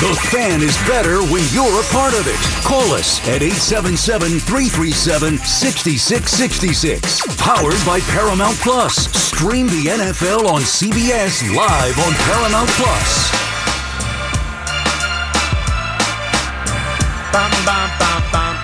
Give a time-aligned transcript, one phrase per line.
[0.00, 2.36] The fan is better when you're a part of it.
[2.66, 7.36] Call us at 877 337 6666.
[7.38, 9.06] Powered by Paramount Plus.
[9.16, 13.30] Stream the NFL on CBS live on Paramount Plus.
[17.32, 18.54] Bum, bum, bum, bum.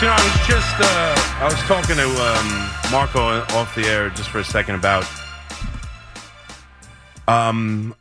[0.00, 2.48] So, you know, I was just, uh, I was talking to um,
[2.90, 5.06] Marco off the air just for a second about,
[7.28, 7.94] um,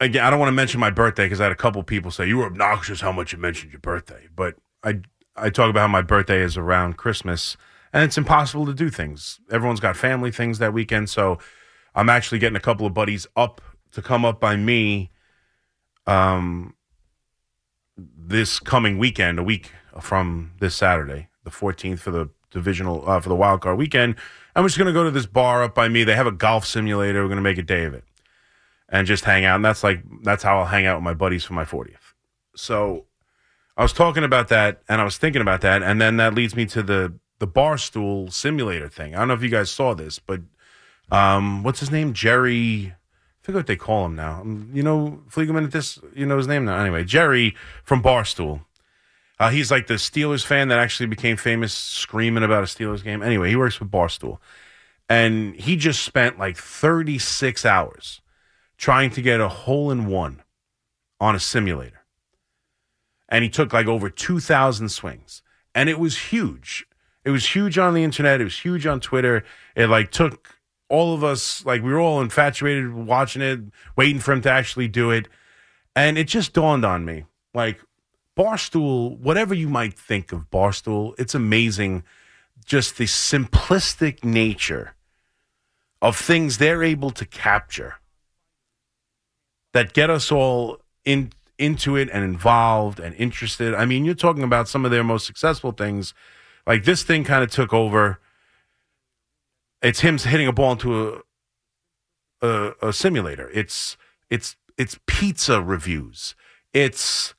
[0.00, 2.26] again, I don't want to mention my birthday because I had a couple people say
[2.26, 5.00] you were obnoxious how much you mentioned your birthday, but I,
[5.36, 7.56] I talk about how my birthday is around Christmas
[7.92, 9.40] and it's impossible to do things.
[9.50, 11.38] Everyone's got family things that weekend, so
[11.94, 13.60] I'm actually getting a couple of buddies up
[13.92, 15.10] to come up by me,
[16.06, 16.74] um,
[17.96, 23.28] this coming weekend, a week from this Saturday, the 14th for the divisional uh, for
[23.28, 24.14] the wild card weekend.
[24.54, 26.04] We're just gonna go to this bar up by me.
[26.04, 27.22] They have a golf simulator.
[27.22, 28.04] We're gonna make a day of it
[28.88, 29.56] and just hang out.
[29.56, 32.14] And that's like that's how I'll hang out with my buddies for my 40th.
[32.56, 33.06] So
[33.76, 36.56] I was talking about that, and I was thinking about that, and then that leads
[36.56, 39.14] me to the the barstool simulator thing.
[39.14, 40.40] I don't know if you guys saw this, but
[41.10, 42.12] um, what's his name?
[42.12, 42.94] Jerry.
[42.94, 44.40] I forget what they call him now.
[44.40, 46.78] Um, You know, Fliegerman at this, you know his name now.
[46.78, 48.62] Anyway, Jerry from Barstool.
[49.40, 53.22] Uh, he's like the Steelers fan that actually became famous screaming about a Steelers game.
[53.22, 54.38] Anyway, he works with Barstool.
[55.08, 58.20] And he just spent like 36 hours
[58.78, 60.42] trying to get a hole in one
[61.20, 62.04] on a simulator.
[63.28, 65.42] And he took like over 2,000 swings.
[65.74, 66.86] And it was huge.
[67.24, 68.40] It was huge on the internet.
[68.40, 69.44] It was huge on Twitter.
[69.76, 73.60] It like took all of us, like we were all infatuated watching it,
[73.96, 75.28] waiting for him to actually do it.
[75.94, 77.80] And it just dawned on me like,
[78.36, 82.04] Barstool, whatever you might think of Barstool, it's amazing
[82.64, 84.94] just the simplistic nature
[86.00, 87.96] of things they're able to capture
[89.78, 93.74] that get us all in into it and involved and interested.
[93.74, 96.14] I mean, you're talking about some of their most successful things.
[96.66, 98.18] Like this thing kind of took over.
[99.80, 101.22] It's him hitting a ball into
[102.42, 103.48] a, a a simulator.
[103.54, 103.96] It's
[104.28, 106.34] it's it's pizza reviews.
[106.72, 107.34] It's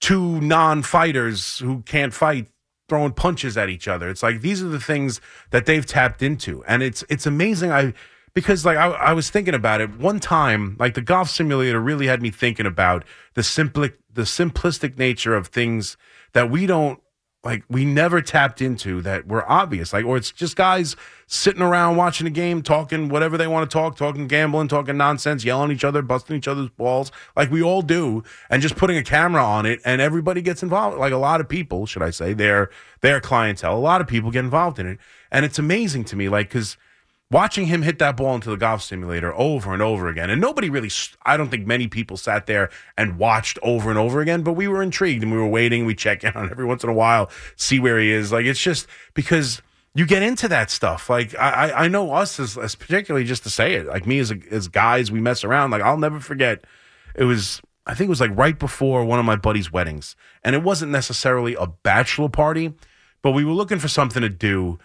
[0.00, 2.46] two non-fighters who can't fight
[2.88, 4.08] throwing punches at each other.
[4.08, 5.20] It's like these are the things
[5.50, 7.70] that they've tapped into, and it's it's amazing.
[7.70, 7.92] I
[8.36, 9.98] because like I, I was thinking about it.
[9.98, 13.02] One time, like the golf simulator really had me thinking about
[13.32, 15.96] the simpli- the simplistic nature of things
[16.34, 17.00] that we don't
[17.42, 19.94] like we never tapped into that were obvious.
[19.94, 23.72] Like or it's just guys sitting around watching a game talking whatever they want to
[23.72, 27.62] talk talking gambling talking nonsense yelling at each other busting each other's balls like we
[27.62, 31.16] all do and just putting a camera on it and everybody gets involved like a
[31.16, 32.70] lot of people should i say their
[33.00, 34.98] their clientele a lot of people get involved in it.
[35.32, 36.76] And it's amazing to me like because
[37.30, 40.30] watching him hit that ball into the golf simulator over and over again.
[40.30, 40.90] And nobody really
[41.24, 44.68] i don't think many people sat there and watched over and over again but we
[44.68, 45.86] were intrigued and we were waiting.
[45.86, 48.32] We check in on every once in a while see where he is.
[48.32, 49.60] Like it's just because
[49.94, 51.10] you get into that stuff.
[51.10, 53.86] Like i i know us as, as particularly just to say it.
[53.86, 55.70] Like me as as guys we mess around.
[55.70, 56.64] Like i'll never forget
[57.14, 60.14] it was i think it was like right before one of my buddy's weddings.
[60.44, 62.74] And it wasn't necessarily a bachelor party
[63.22, 64.78] but we were looking for something to do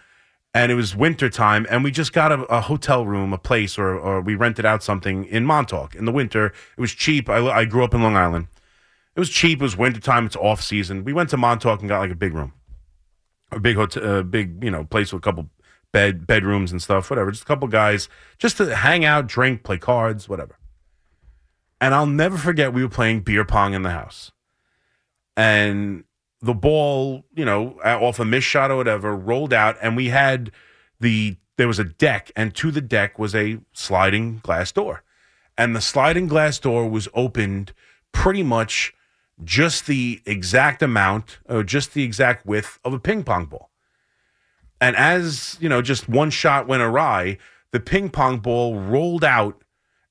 [0.54, 3.78] and it was winter time and we just got a, a hotel room a place
[3.78, 6.46] or, or we rented out something in montauk in the winter.
[6.46, 7.28] It was cheap.
[7.28, 8.48] I, I grew up in long island.
[9.14, 9.60] It was cheap.
[9.60, 10.26] It was winter time.
[10.26, 11.04] It's off season.
[11.04, 12.52] We went to montauk and got like a big room
[13.52, 15.48] a big hotel uh, big you know place with a couple
[15.92, 17.30] bed bedrooms and stuff whatever.
[17.30, 18.08] Just a couple guys
[18.38, 20.58] just to hang out drink play cards whatever.
[21.80, 24.32] And i'll never forget we were playing beer pong in the house.
[25.36, 26.04] And
[26.42, 30.50] the ball, you know, off a miss shot or whatever, rolled out, and we had
[31.00, 35.04] the there was a deck, and to the deck was a sliding glass door,
[35.56, 37.72] and the sliding glass door was opened
[38.10, 38.92] pretty much
[39.44, 43.70] just the exact amount or just the exact width of a ping pong ball.
[44.80, 47.38] And as you know, just one shot went awry,
[47.70, 49.62] the ping pong ball rolled out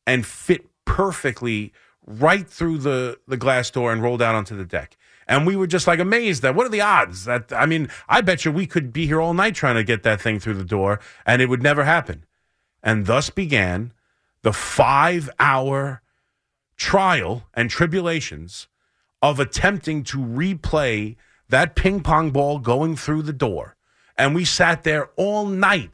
[0.07, 1.73] and fit perfectly
[2.05, 4.95] right through the the glass door and rolled out onto the deck
[5.31, 8.19] and we were just like amazed that what are the odds that I mean, I
[8.19, 10.65] bet you we could be here all night trying to get that thing through the
[10.65, 12.25] door and it would never happen.
[12.83, 13.93] And thus began
[14.41, 16.01] the five hour
[16.75, 18.67] trial and tribulations
[19.21, 21.15] of attempting to replay
[21.47, 23.77] that ping pong ball going through the door.
[24.17, 25.91] And we sat there all night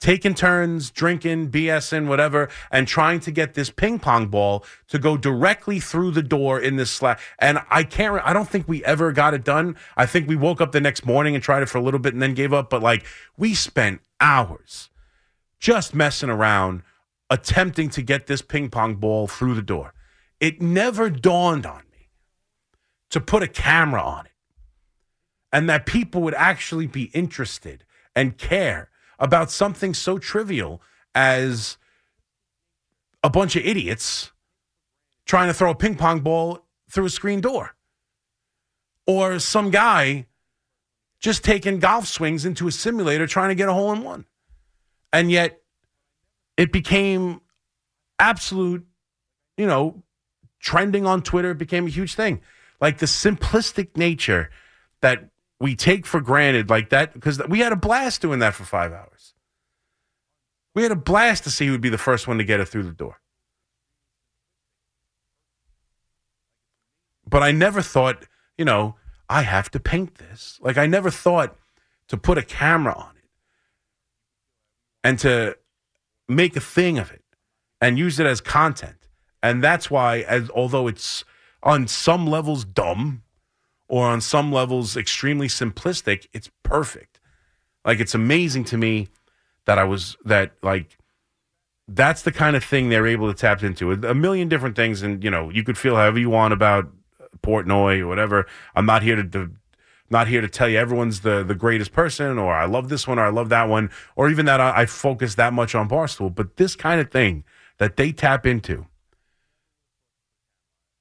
[0.00, 5.16] taking turns, drinking, BSing, whatever, and trying to get this ping pong ball to go
[5.16, 7.18] directly through the door in this slab.
[7.38, 9.76] And I can't, I don't think we ever got it done.
[9.96, 12.14] I think we woke up the next morning and tried it for a little bit
[12.14, 12.70] and then gave up.
[12.70, 13.04] But like,
[13.36, 14.88] we spent hours
[15.58, 16.82] just messing around,
[17.28, 19.92] attempting to get this ping pong ball through the door.
[20.40, 22.08] it never dawned on me
[23.10, 24.32] to put a camera on it
[25.52, 28.89] and that people would actually be interested and care
[29.20, 30.82] about something so trivial
[31.14, 31.76] as
[33.22, 34.32] a bunch of idiots
[35.26, 37.76] trying to throw a ping pong ball through a screen door
[39.06, 40.26] or some guy
[41.20, 44.24] just taking golf swings into a simulator trying to get a hole in one.
[45.12, 45.60] And yet
[46.56, 47.40] it became
[48.18, 48.86] absolute,
[49.56, 50.02] you know,
[50.60, 51.50] trending on Twitter.
[51.50, 52.40] It became a huge thing.
[52.80, 54.50] Like the simplistic nature
[55.02, 55.28] that
[55.60, 58.92] we take for granted, like that, because we had a blast doing that for five
[58.92, 59.34] hours.
[60.74, 62.66] We had a blast to see who would be the first one to get it
[62.66, 63.20] through the door.
[67.28, 68.26] But I never thought,
[68.56, 68.96] you know,
[69.28, 70.58] I have to paint this.
[70.62, 71.56] Like I never thought
[72.08, 73.30] to put a camera on it
[75.04, 75.56] and to
[76.28, 77.22] make a thing of it
[77.80, 79.08] and use it as content.
[79.42, 81.24] And that's why, as although it's
[81.62, 83.22] on some levels dumb
[83.90, 87.18] or on some levels extremely simplistic, it's perfect.
[87.84, 89.08] Like it's amazing to me
[89.66, 90.96] that I was that like
[91.88, 93.90] that's the kind of thing they're able to tap into.
[93.90, 96.88] A million different things, and you know, you could feel however you want about
[97.42, 98.46] Portnoy or whatever.
[98.76, 99.50] I'm not here to, to
[100.08, 103.18] not here to tell you everyone's the the greatest person or I love this one
[103.18, 106.32] or I love that one or even that I, I focus that much on Barstool.
[106.32, 107.42] But this kind of thing
[107.78, 108.86] that they tap into,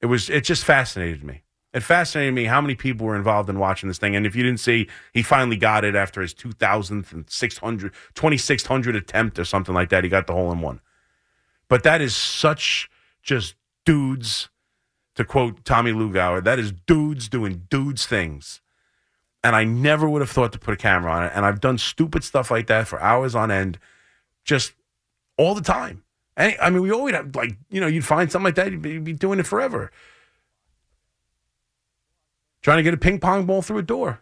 [0.01, 1.43] it was it just fascinated me.
[1.73, 4.15] It fascinated me how many people were involved in watching this thing.
[4.15, 8.95] And if you didn't see, he finally got it after his 2000th and 600, 2600
[8.95, 10.03] attempt or something like that.
[10.03, 10.81] He got the hole in one.
[11.67, 12.89] But that is such
[13.21, 13.53] just
[13.85, 14.49] dudes
[15.15, 18.61] to quote Tommy Lugauer, that is dudes doing dudes things.
[19.43, 21.31] And I never would have thought to put a camera on it.
[21.35, 23.79] And I've done stupid stuff like that for hours on end,
[24.43, 24.73] just
[25.37, 26.03] all the time.
[26.35, 29.13] I mean, we always have, like, you know, you'd find something like that, you'd be
[29.13, 29.91] doing it forever.
[32.61, 34.21] Trying to get a ping pong ball through a door.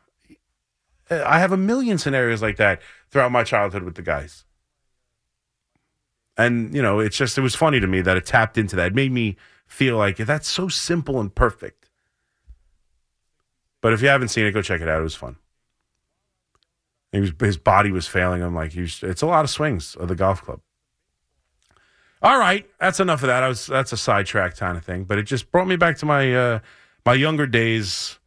[1.09, 4.43] I have a million scenarios like that throughout my childhood with the guys.
[6.37, 8.87] And, you know, it's just, it was funny to me that it tapped into that.
[8.87, 11.89] It made me feel like that's so simple and perfect.
[13.81, 14.99] But if you haven't seen it, go check it out.
[14.99, 15.37] It was fun.
[17.11, 18.53] He Was, his body was failing him.
[18.53, 20.61] Like it's a lot of swings of the golf club.
[22.21, 23.43] All right, that's enough of that.
[23.43, 26.05] I was that's a sidetrack kind of thing, but it just brought me back to
[26.05, 26.59] my uh,
[27.05, 28.17] my younger days,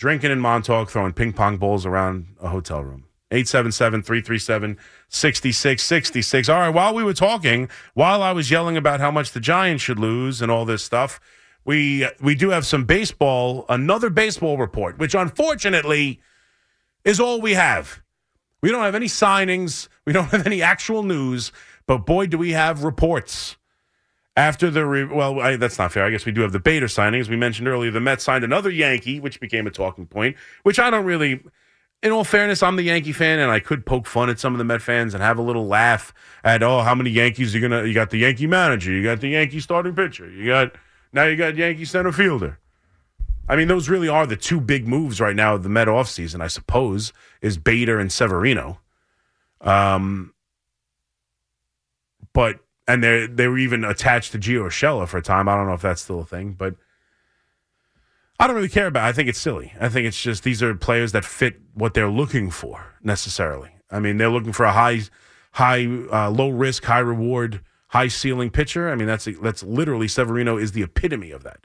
[0.00, 3.04] drinking in Montauk, throwing ping pong balls around a hotel room.
[3.32, 6.48] 877 337 6666.
[6.48, 9.84] All right, while we were talking, while I was yelling about how much the Giants
[9.84, 11.20] should lose and all this stuff,
[11.64, 16.20] we we do have some baseball, another baseball report, which unfortunately
[17.04, 18.00] is all we have.
[18.62, 21.52] We don't have any signings, we don't have any actual news,
[21.86, 23.56] but boy, do we have reports.
[24.36, 26.04] After the re- well, I, that's not fair.
[26.04, 27.28] I guess we do have the Bader signings.
[27.28, 30.36] We mentioned earlier the Mets signed another Yankee, which became a talking point.
[30.62, 31.42] Which I don't really
[32.02, 34.58] in all fairness, I'm the Yankee fan, and I could poke fun at some of
[34.58, 37.68] the Met fans and have a little laugh at oh, how many Yankees are you
[37.68, 37.84] gonna?
[37.84, 40.74] You got the Yankee manager, you got the Yankee starting pitcher, you got
[41.12, 42.58] now you got Yankee center fielder.
[43.48, 46.40] I mean, those really are the two big moves right now of the Met offseason,
[46.40, 47.12] I suppose,
[47.42, 48.78] is Bader and Severino.
[49.60, 50.32] Um,
[52.32, 52.60] but
[52.90, 55.48] and they they were even attached to Gio Urshela for a time.
[55.48, 56.74] I don't know if that's still a thing, but
[58.38, 59.06] I don't really care about.
[59.06, 59.08] It.
[59.08, 59.72] I think it's silly.
[59.80, 63.70] I think it's just these are players that fit what they're looking for necessarily.
[63.92, 65.02] I mean, they're looking for a high,
[65.52, 68.90] high, uh, low risk, high reward, high ceiling pitcher.
[68.90, 71.60] I mean, that's that's literally Severino is the epitome of that.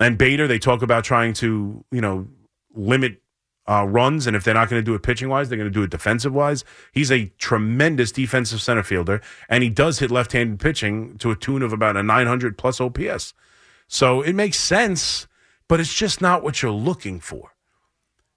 [0.00, 2.26] And Bader, they talk about trying to you know
[2.74, 3.20] limit
[3.68, 5.74] uh, runs, and if they're not going to do it pitching wise, they're going to
[5.74, 6.64] do it defensive wise.
[6.92, 11.36] He's a tremendous defensive center fielder, and he does hit left handed pitching to a
[11.36, 13.34] tune of about a 900 plus OPS.
[13.88, 15.26] So it makes sense,
[15.68, 17.54] but it's just not what you're looking for.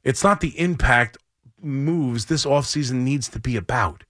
[0.04, 1.18] It's not the impact
[1.62, 4.04] moves this offseason needs to be about.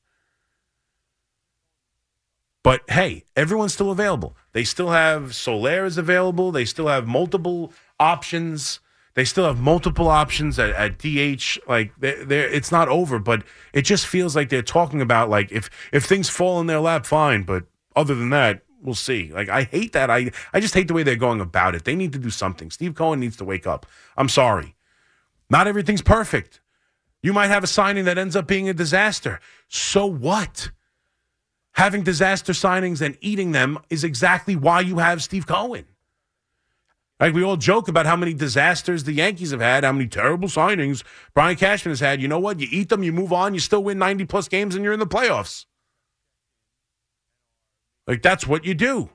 [2.62, 4.36] But hey, everyone's still available.
[4.52, 6.52] They still have Soler is available.
[6.52, 8.80] They still have multiple options.
[9.16, 11.58] They still have multiple options at, at DH.
[11.68, 15.70] Like they're, it's not over, but it just feels like they're talking about like if
[15.92, 17.44] if things fall in their lap, fine.
[17.44, 19.32] But other than that, we'll see.
[19.34, 20.10] Like I hate that.
[20.10, 21.86] I I just hate the way they're going about it.
[21.86, 22.72] They need to do something.
[22.72, 23.86] Steve Cohen needs to wake up.
[24.16, 24.76] I'm sorry.
[25.50, 26.62] Not everything's perfect.
[27.22, 29.40] You might have a signing that ends up being a disaster.
[29.68, 30.70] So what?
[31.74, 35.86] Having disaster signings and eating them is exactly why you have Steve Cohen.
[37.20, 40.48] Like we all joke about how many disasters the Yankees have had, how many terrible
[40.48, 42.22] signings Brian Cashman has had.
[42.22, 42.60] You know what?
[42.60, 45.00] You eat them, you move on, you still win 90 plus games, and you're in
[45.00, 45.66] the playoffs.
[48.08, 49.10] Like that's what you do.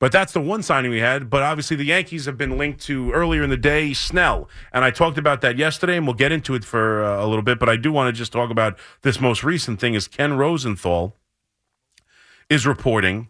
[0.00, 1.28] But that's the one signing we had.
[1.28, 4.90] But obviously, the Yankees have been linked to earlier in the day Snell, and I
[4.90, 7.58] talked about that yesterday, and we'll get into it for uh, a little bit.
[7.58, 11.16] But I do want to just talk about this most recent thing: is Ken Rosenthal
[12.48, 13.28] is reporting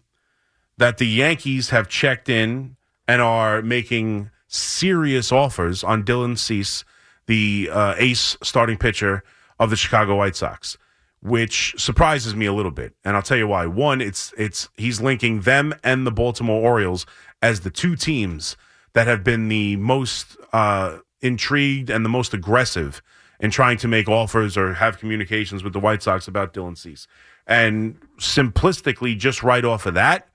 [0.81, 6.85] that the Yankees have checked in and are making serious offers on Dylan Cease,
[7.27, 9.23] the uh, ace starting pitcher
[9.59, 10.77] of the Chicago White Sox
[11.23, 12.95] which surprises me a little bit.
[13.05, 13.67] And I'll tell you why.
[13.67, 17.07] One, it's it's he's linking them and the Baltimore Orioles
[17.43, 18.57] as the two teams
[18.95, 23.03] that have been the most uh, intrigued and the most aggressive
[23.39, 27.07] in trying to make offers or have communications with the White Sox about Dylan Cease.
[27.47, 30.29] And simplistically, just right off of that,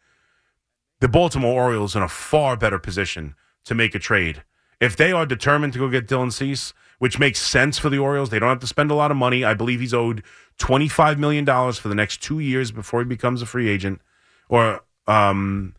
[0.99, 3.35] the Baltimore Orioles in a far better position
[3.65, 4.43] to make a trade.
[4.79, 8.29] If they are determined to go get Dylan Cease, which makes sense for the Orioles,
[8.29, 9.43] they don't have to spend a lot of money.
[9.43, 10.23] I believe he's owed
[10.59, 14.01] $25 million for the next two years before he becomes a free agent.
[14.47, 15.75] Or, um,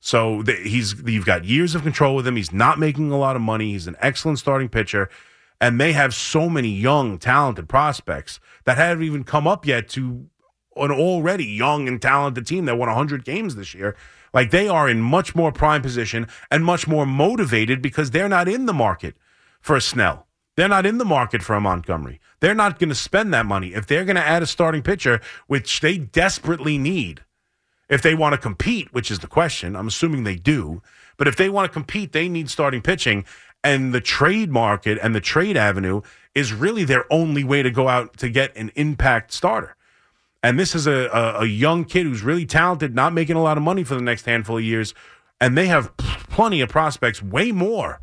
[0.00, 2.36] so the, he's, you've got years of control with him.
[2.36, 3.72] He's not making a lot of money.
[3.72, 5.08] He's an excellent starting pitcher.
[5.60, 10.26] And they have so many young, talented prospects that haven't even come up yet to
[10.76, 13.94] an already young and talented team that won 100 games this year.
[14.32, 18.48] Like they are in much more prime position and much more motivated because they're not
[18.48, 19.16] in the market
[19.60, 20.26] for a Snell.
[20.56, 22.20] They're not in the market for a Montgomery.
[22.40, 23.74] They're not going to spend that money.
[23.74, 27.22] If they're going to add a starting pitcher, which they desperately need,
[27.88, 30.82] if they want to compete, which is the question, I'm assuming they do,
[31.16, 33.24] but if they want to compete, they need starting pitching.
[33.62, 36.00] And the trade market and the trade avenue
[36.34, 39.76] is really their only way to go out to get an impact starter.
[40.42, 43.56] And this is a, a, a young kid who's really talented, not making a lot
[43.56, 44.94] of money for the next handful of years.
[45.40, 48.00] And they have plenty of prospects, way more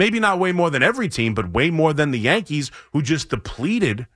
[0.00, 3.28] Maybe not way more than every team, but way more than the Yankees, who just
[3.28, 4.06] depleted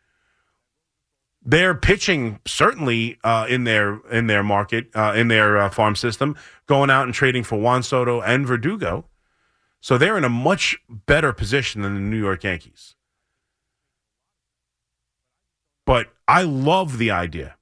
[1.43, 6.37] their pitching certainly uh, in their in their market uh, in their uh, farm system,
[6.66, 9.04] going out and trading for Juan Soto and Verdugo.
[9.83, 12.95] So they're in a much better position than the New York Yankees.
[15.85, 17.57] But I love the idea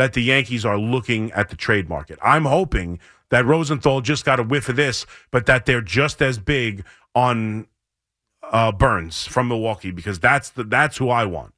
[0.00, 2.18] that the Yankees are looking at the trade market.
[2.22, 6.38] I'm hoping that Rosenthal just got a whiff of this, but that they're just as
[6.38, 7.66] big on
[8.42, 11.54] uh, Burnes from Milwaukee because that's the, that's who I want.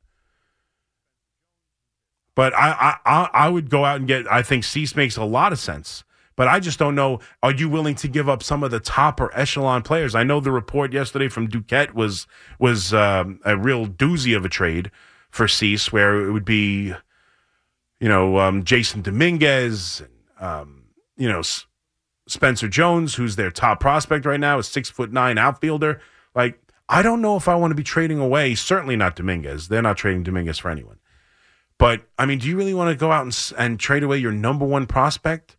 [2.34, 4.30] But I, I I would go out and get.
[4.30, 6.04] I think Cease makes a lot of sense.
[6.34, 7.20] But I just don't know.
[7.42, 10.14] Are you willing to give up some of the top or echelon players?
[10.14, 12.26] I know the report yesterday from Duquette was
[12.58, 14.90] was um, a real doozy of a trade
[15.30, 16.94] for Cease, where it would be,
[18.02, 20.02] you know, um, Jasson Dominguez,
[20.40, 21.40] um, you know,
[22.26, 26.00] Spencer Jones, who's their top prospect right now, a six foot nine outfielder.
[26.34, 28.56] Like, I don't know if I want to be trading away.
[28.56, 29.68] Certainly not Dominguez.
[29.68, 30.98] They're not trading Dominguez for anyone.
[31.78, 34.32] But I mean, do you really want to go out and, and trade away your
[34.32, 35.56] number one prospect?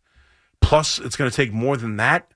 [0.60, 2.30] Plus, it's going to take more than that.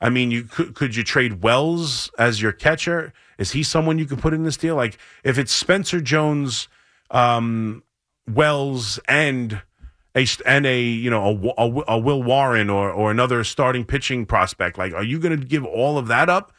[0.00, 3.12] I mean, you could could you trade Wells as your catcher?
[3.38, 4.74] Is he someone you could put in this deal?
[4.74, 6.66] Like, if it's Spencer Jones,
[7.12, 7.84] um,
[8.28, 9.62] Wells, and
[10.16, 14.26] a and a you know a, a, a Will Warren or or another starting pitching
[14.26, 14.78] prospect.
[14.78, 16.52] Like, are you going to give all of that up?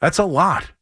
[0.00, 0.72] That's a lot,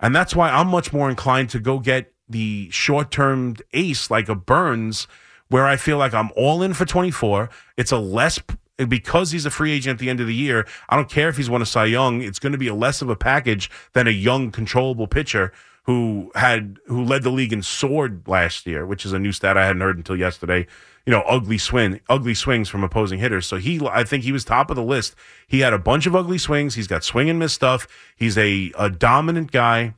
[0.00, 4.28] and that's why I'm much more inclined to go get the short term ace like
[4.28, 5.06] a Burnes,
[5.48, 7.48] where I feel like I'm all in for 24.
[7.76, 8.40] It's a less
[8.88, 10.66] because he's a free agent at the end of the year.
[10.88, 12.22] I don't care if he's won a Cy Young.
[12.22, 15.52] It's going to be a less of a package than a young, controllable pitcher
[15.84, 19.56] who had who led the league in sword last year, which is a new stat
[19.56, 20.66] I hadn't heard until yesterday
[21.04, 23.46] you know, ugly swing, ugly swings from opposing hitters.
[23.46, 25.14] So he, I think he was top of the list.
[25.48, 26.74] He had a bunch of ugly swings.
[26.74, 27.88] He's got swing and miss stuff.
[28.16, 29.94] He's a, a dominant guy,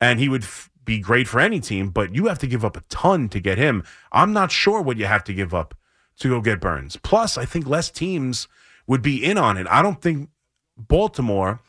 [0.00, 1.90] and he would f- be great for any team.
[1.90, 3.84] But you have to give up a ton to get him.
[4.10, 5.74] I'm not sure what you have to give up
[6.18, 6.96] to go get Burnes.
[6.96, 8.48] Plus, I think less teams
[8.86, 9.66] would be in on it.
[9.70, 10.30] I don't think
[10.76, 11.60] Baltimore,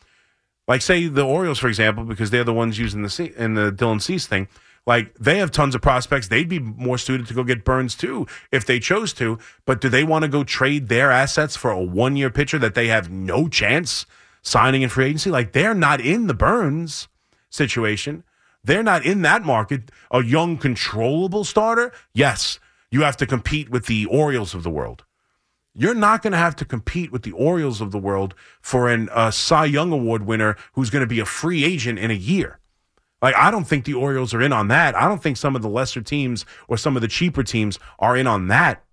[0.68, 3.72] like say the Orioles, for example, because they're the ones using the C- in the
[3.72, 4.46] Dylan Cease thing
[4.88, 6.28] like they have tons of prospects.
[6.28, 9.38] They'd be more suited to go get Burnes too if they chose to.
[9.66, 12.74] But do they want to go trade their assets for a one year pitcher that
[12.74, 14.06] they have no chance
[14.40, 15.30] signing in free agency?
[15.30, 17.06] Like they're not in the Burnes
[17.50, 18.24] situation.
[18.64, 19.90] They're not in that market.
[20.10, 22.58] A young, controllable starter, yes,
[22.90, 25.04] you have to compete with the Orioles of the world.
[25.80, 29.08] You're not going to have to compete with the Orioles of the world for an
[29.10, 32.58] uh, Cy Young Award winner who's going to be a free agent in a year.
[33.22, 34.96] Like, I don't think the Orioles are in on that.
[34.96, 38.16] I don't think some of the lesser teams or some of the cheaper teams are
[38.16, 38.84] in on that.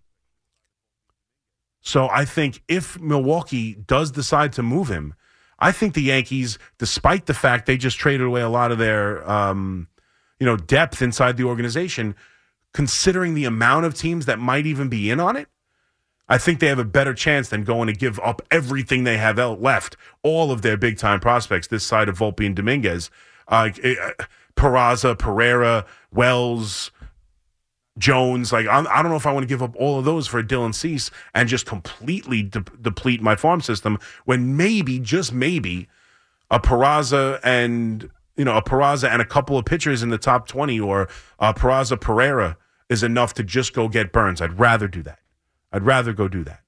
[1.82, 5.16] So I think if Milwaukee does decide to move him,
[5.58, 9.28] I think the Yankees, despite the fact they just traded away a lot of their,
[9.28, 9.88] um,
[10.40, 12.16] you know, depth inside the organization,
[12.74, 15.48] considering the amount of teams that might even be in on it,
[16.28, 19.38] I think they have a better chance than going to give up everything they have
[19.38, 23.12] left, all of their big time prospects this side of Volpe and Dominguez.
[23.48, 23.70] Uh,
[24.56, 26.90] Peraza, Pereira, Wells,
[27.98, 28.52] Jones.
[28.52, 30.42] Like, I, I, don't know if I want to give up all of those for
[30.42, 35.88] Dylan Cease and just completely de- deplete my farm system when maybe, just maybe,
[36.50, 40.48] a Peraza and you know a Peraza and a couple of pitchers in the top
[40.48, 42.58] twenty or a Peraza Pereira
[42.90, 44.42] is enough to just go get Burnes.
[44.42, 45.20] I'd rather do that.
[45.76, 46.62] I'd rather go do that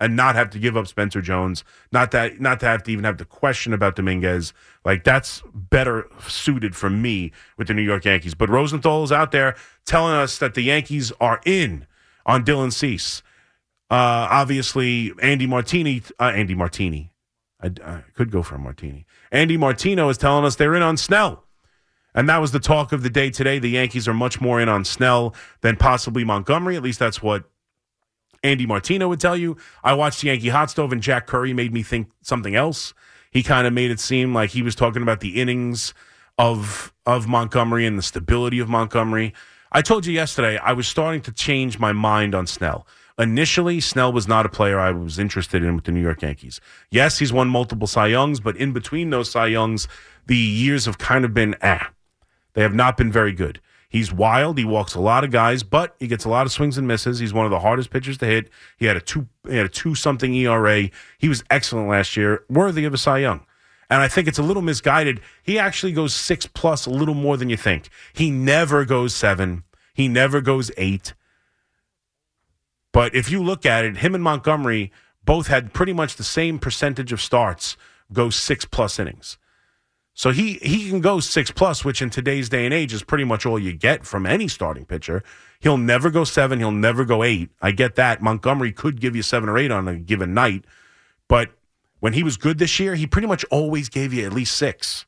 [0.00, 3.04] and not have to give up Spencer Jones, not that not to have to even
[3.04, 4.52] have the question about Dominguez.
[4.84, 8.34] Like that's better suited for me with the New York Yankees.
[8.34, 9.54] But Rosenthal is out there
[9.84, 11.86] telling us that the Yankees are in
[12.26, 13.22] on Dylan Cease.
[13.88, 17.12] Uh, obviously, Andy Martini, uh, Andy Martini.
[17.62, 19.06] I, I could go for a martini.
[19.30, 21.44] Andy Martino is telling us they're in on Snell.
[22.16, 23.60] And that was the talk of the day today.
[23.60, 26.74] The Yankees are much more in on Snell than possibly Montgomery.
[26.74, 27.44] At least that's what
[28.42, 29.56] Andy Martino would tell you.
[29.84, 32.94] I watched Yankee Hot Stove and Jack Curry made me think something else.
[33.30, 35.94] He kind of made it seem like he was talking about the innings
[36.38, 39.34] of of Montgomery and the stability of Montgomery.
[39.72, 42.86] I told you yesterday I was starting to change my mind on Snell.
[43.18, 46.58] Initially, Snell was not a player I was interested in with the New York Yankees.
[46.90, 49.86] Yes, he's won multiple Cy Youngs, but in between those Cy Youngs,
[50.26, 51.90] the years have kind of been ah.
[52.54, 53.60] They have not been very good.
[53.90, 54.56] He's wild.
[54.56, 57.18] He walks a lot of guys, but he gets a lot of swings and misses.
[57.18, 58.48] He's one of the hardest pitchers to hit.
[58.78, 60.88] He had a two he had a two something ERA.
[61.18, 63.44] He was excellent last year, worthy of a Cy Young.
[63.90, 65.20] And I think it's a little misguided.
[65.42, 67.88] He actually goes six plus a little more than you think.
[68.12, 69.64] He never goes seven.
[69.92, 71.14] He never goes eight.
[72.92, 74.92] But if you look at it, him and Montgomery
[75.24, 77.76] both had pretty much the same percentage of starts
[78.12, 79.36] go six plus innings.
[80.14, 83.24] So he he can go six plus, which in today's day and age is pretty
[83.24, 85.22] much all you get from any starting pitcher.
[85.60, 86.58] He'll never go seven.
[86.58, 87.50] He'll never go eight.
[87.62, 88.20] I get that.
[88.20, 90.64] Montgomery could give you seven or eight on a given night,
[91.28, 91.50] but
[92.00, 95.06] when he was good this year, he pretty much always gave you at least six.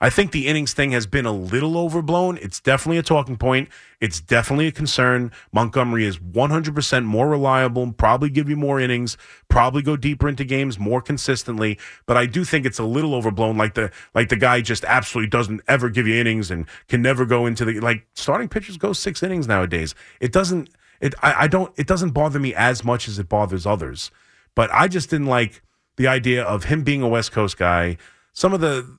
[0.00, 2.38] I think the innings thing has been a little overblown.
[2.40, 3.68] It's definitely a talking point.
[4.00, 5.32] It's definitely a concern.
[5.52, 9.16] Montgomery is 100% more reliable, probably give you more innings,
[9.48, 13.56] probably go deeper into games more consistently, but I do think it's a little overblown
[13.56, 17.24] like the like the guy just absolutely doesn't ever give you innings and can never
[17.24, 19.94] go into the like starting pitchers go 6 innings nowadays.
[20.20, 23.66] It doesn't it I, I don't it doesn't bother me as much as it bothers
[23.66, 24.10] others.
[24.54, 25.62] But I just didn't like
[25.96, 27.96] the idea of him being a West Coast guy.
[28.32, 28.98] Some of the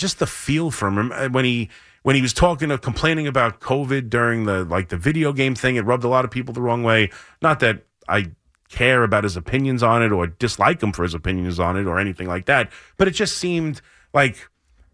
[0.00, 1.68] just the feel from him uh, when he
[2.02, 5.76] when he was talking of complaining about COVID during the like the video game thing,
[5.76, 7.10] it rubbed a lot of people the wrong way.
[7.42, 8.32] Not that I
[8.68, 11.98] care about his opinions on it or dislike him for his opinions on it or
[11.98, 13.80] anything like that, but it just seemed
[14.14, 14.48] like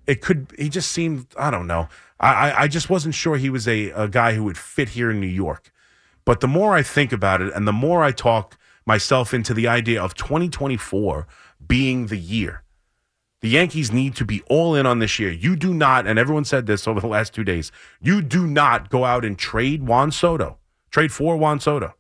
[0.07, 0.53] it could.
[0.59, 1.89] He just seemed I don't know.
[2.19, 5.21] I I just wasn't sure he was a, a guy who would fit here in
[5.21, 5.73] New York.
[6.25, 9.69] But the more I think about it, and the more I talk myself into the
[9.69, 11.27] idea of 2024
[11.67, 12.63] being the year
[13.47, 15.31] the Yankees need to be all in on this year.
[15.31, 18.91] You do not, and everyone said this over the last two days, you do not
[18.91, 20.59] go out and trade Juan Soto,
[20.91, 21.95] trade for Juan Soto.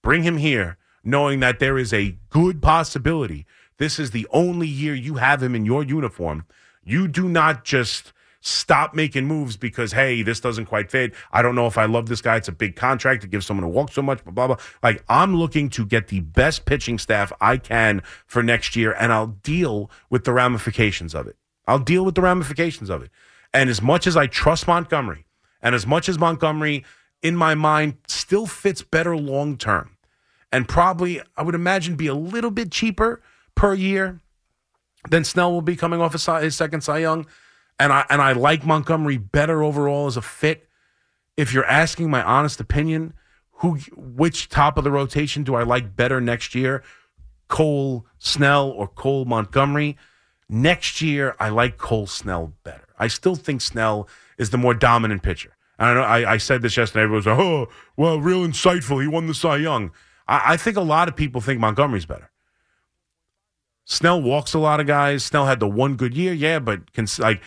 [0.00, 3.46] Bring him here, knowing that there is a good possibility
[3.80, 6.44] this is the only year you have him in your uniform.
[6.84, 11.14] You do not just stop making moves because hey, this doesn't quite fit.
[11.32, 12.36] I don't know if I love this guy.
[12.36, 14.56] It's a big contract to give someone who walk so much, blah blah blah.
[14.82, 19.12] Like I'm looking to get the best pitching staff I can for next year, and
[19.12, 21.36] I'll deal with the ramifications of it.
[21.66, 23.10] I'll deal with the ramifications of it.
[23.52, 25.26] And as much as I trust Montgomery,
[25.62, 26.84] and as much as Montgomery
[27.22, 29.96] in my mind still fits better long term,
[30.50, 33.22] and probably I would imagine be a little bit cheaper
[33.54, 34.20] per year
[35.08, 37.26] than Snell will be coming off his second Cy Young
[37.80, 40.68] and I and I like Montgomery better overall as a fit.
[41.36, 43.14] If you're asking my honest opinion,
[43.54, 46.84] who which top of the rotation do I like better next year?
[47.48, 49.96] Cole Snell or Cole Montgomery?
[50.48, 52.86] Next year, I like Cole Snell better.
[52.98, 55.56] I still think Snell is the more dominant pitcher.
[55.78, 57.04] And I know I, I said this yesterday.
[57.04, 59.00] Everyone was like, "Oh, well, real insightful.
[59.00, 59.90] He won the Cy Young."
[60.28, 62.30] I, I think a lot of people think Montgomery's better.
[63.86, 65.24] Snell walks a lot of guys.
[65.24, 67.40] Snell had the one good year, yeah, but can, like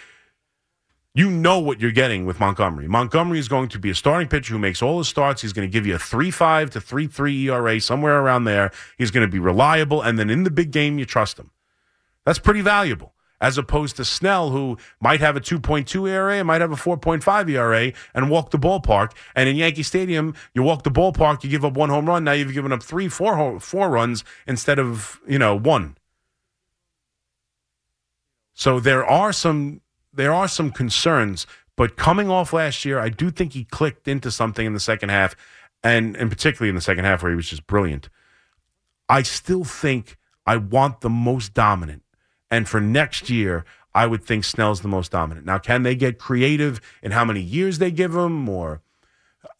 [1.15, 2.88] you know what you're getting with Montgomery.
[2.88, 5.43] Montgomery is going to be a starting pitcher who makes all his starts.
[5.43, 8.71] He's going to give you a 3.5 to 3.3 ERA, somewhere around there.
[8.97, 10.02] He's going to be reliable.
[10.02, 11.52] And then in the big game, you trust him.
[12.26, 13.13] That's pretty valuable.
[13.39, 17.91] As opposed to Snell, who might have a 2.2 ERA might have a 4.5 ERA
[18.15, 19.12] and walk the ballpark.
[19.36, 22.23] And in Yankee Stadium, you walk the ballpark, you give up one home run.
[22.23, 25.97] Now you've given up three, four, four runs instead of, you know, one.
[28.54, 29.82] So there are some
[30.13, 34.30] there are some concerns, but coming off last year, I do think he clicked into
[34.32, 35.36] something in the second half.
[35.84, 38.10] and and particularly in the second half where he was just brilliant.
[39.10, 42.04] I still think I want the most dominant,
[42.49, 45.45] and for next year, I would think Snell's the most dominant.
[45.45, 48.82] Now, can they get creative in how many years they give him, or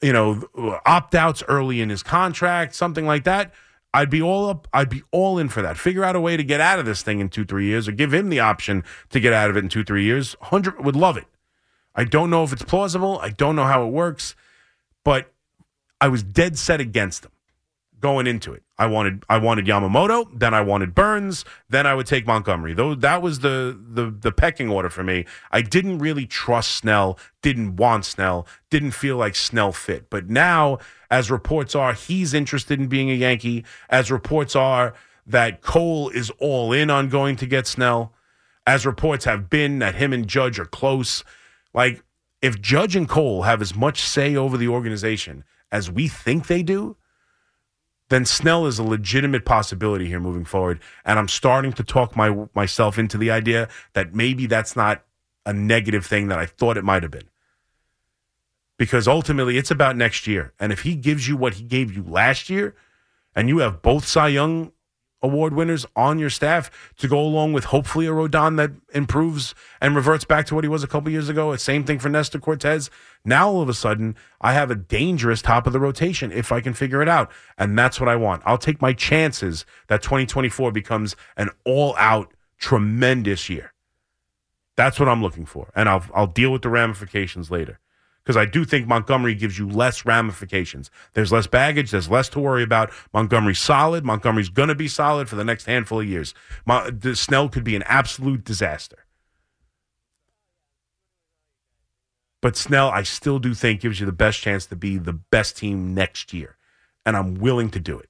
[0.02, 0.48] you know,
[0.86, 3.54] opt outs early in his contract, something like that?
[3.94, 4.68] I'd be all up.
[4.74, 5.78] I'd be all in for that.
[5.78, 7.92] Figure out a way to get out of this thing in two, three years, or
[7.92, 10.36] give him the option to get out of it in two, three years.
[10.42, 11.28] Hundred would love it.
[11.96, 13.20] I don't know if it's plausible.
[13.20, 14.36] I don't know how it works,
[15.04, 15.32] but
[16.02, 17.32] I was dead set against them
[18.04, 18.62] going into it.
[18.78, 22.74] I wanted I wanted Yamamoto, then I wanted Burnes, then I would take Montgomery.
[22.74, 25.26] Though that was the the the pecking order for me.
[25.52, 30.10] I didn't really trust Snell, didn't want Snell, didn't feel like Snell fit.
[30.10, 30.80] But now,
[31.14, 33.64] as reports are, he's interested in being a Yankee.
[33.88, 34.96] As reports are
[35.28, 38.14] that Cole is all in on going to get Snell.
[38.66, 41.24] As reports have been that him and Judge are close.
[41.72, 42.04] Like
[42.42, 46.64] if Judge and Cole have as much say over the organization as we think they
[46.64, 46.98] do,
[48.10, 50.80] then Snell is a legitimate possibility here moving forward.
[51.06, 55.04] And I'm starting to talk my myself into the idea that maybe that's not
[55.46, 57.30] a negative thing that I thought it might have been.
[58.78, 60.54] Because ultimately it's about next year.
[60.60, 62.76] And if he gives you what he gave you last year,
[63.36, 64.72] and you have both Cy Young
[65.24, 69.96] award winners on your staff to go along with hopefully a Rodon that improves and
[69.96, 71.56] reverts back to what he was a couple years ago.
[71.56, 72.90] Same thing for Nestor Cortes.
[73.24, 76.60] Now all of a sudden, I have a dangerous top of the rotation if I
[76.60, 77.32] can figure it out.
[77.58, 78.44] And that's what I want.
[78.46, 83.74] I'll take my chances that 2024 becomes an all out tremendous year.
[84.76, 85.72] That's what I'm looking for.
[85.76, 87.80] And I'll I'll deal with the ramifications later
[88.24, 90.90] because I do think Montgomery gives you less ramifications.
[91.14, 91.92] There's less baggage.
[91.92, 92.92] There's less to worry about.
[93.14, 94.06] Montgomery's solid.
[94.06, 96.34] Montgomery's going to be solid for the next handful of years.
[97.14, 99.06] Snell could be an absolute disaster.
[102.42, 105.58] But Snell, I still do think gives you the best chance to be the best
[105.58, 106.58] team next year.
[107.06, 108.10] And I'm willing to do it.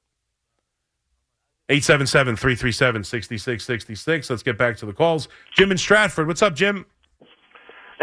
[1.69, 4.29] 877 337 6666.
[4.29, 5.27] Let's get back to the calls.
[5.55, 6.27] Jim in Stratford.
[6.27, 6.85] What's up, Jim?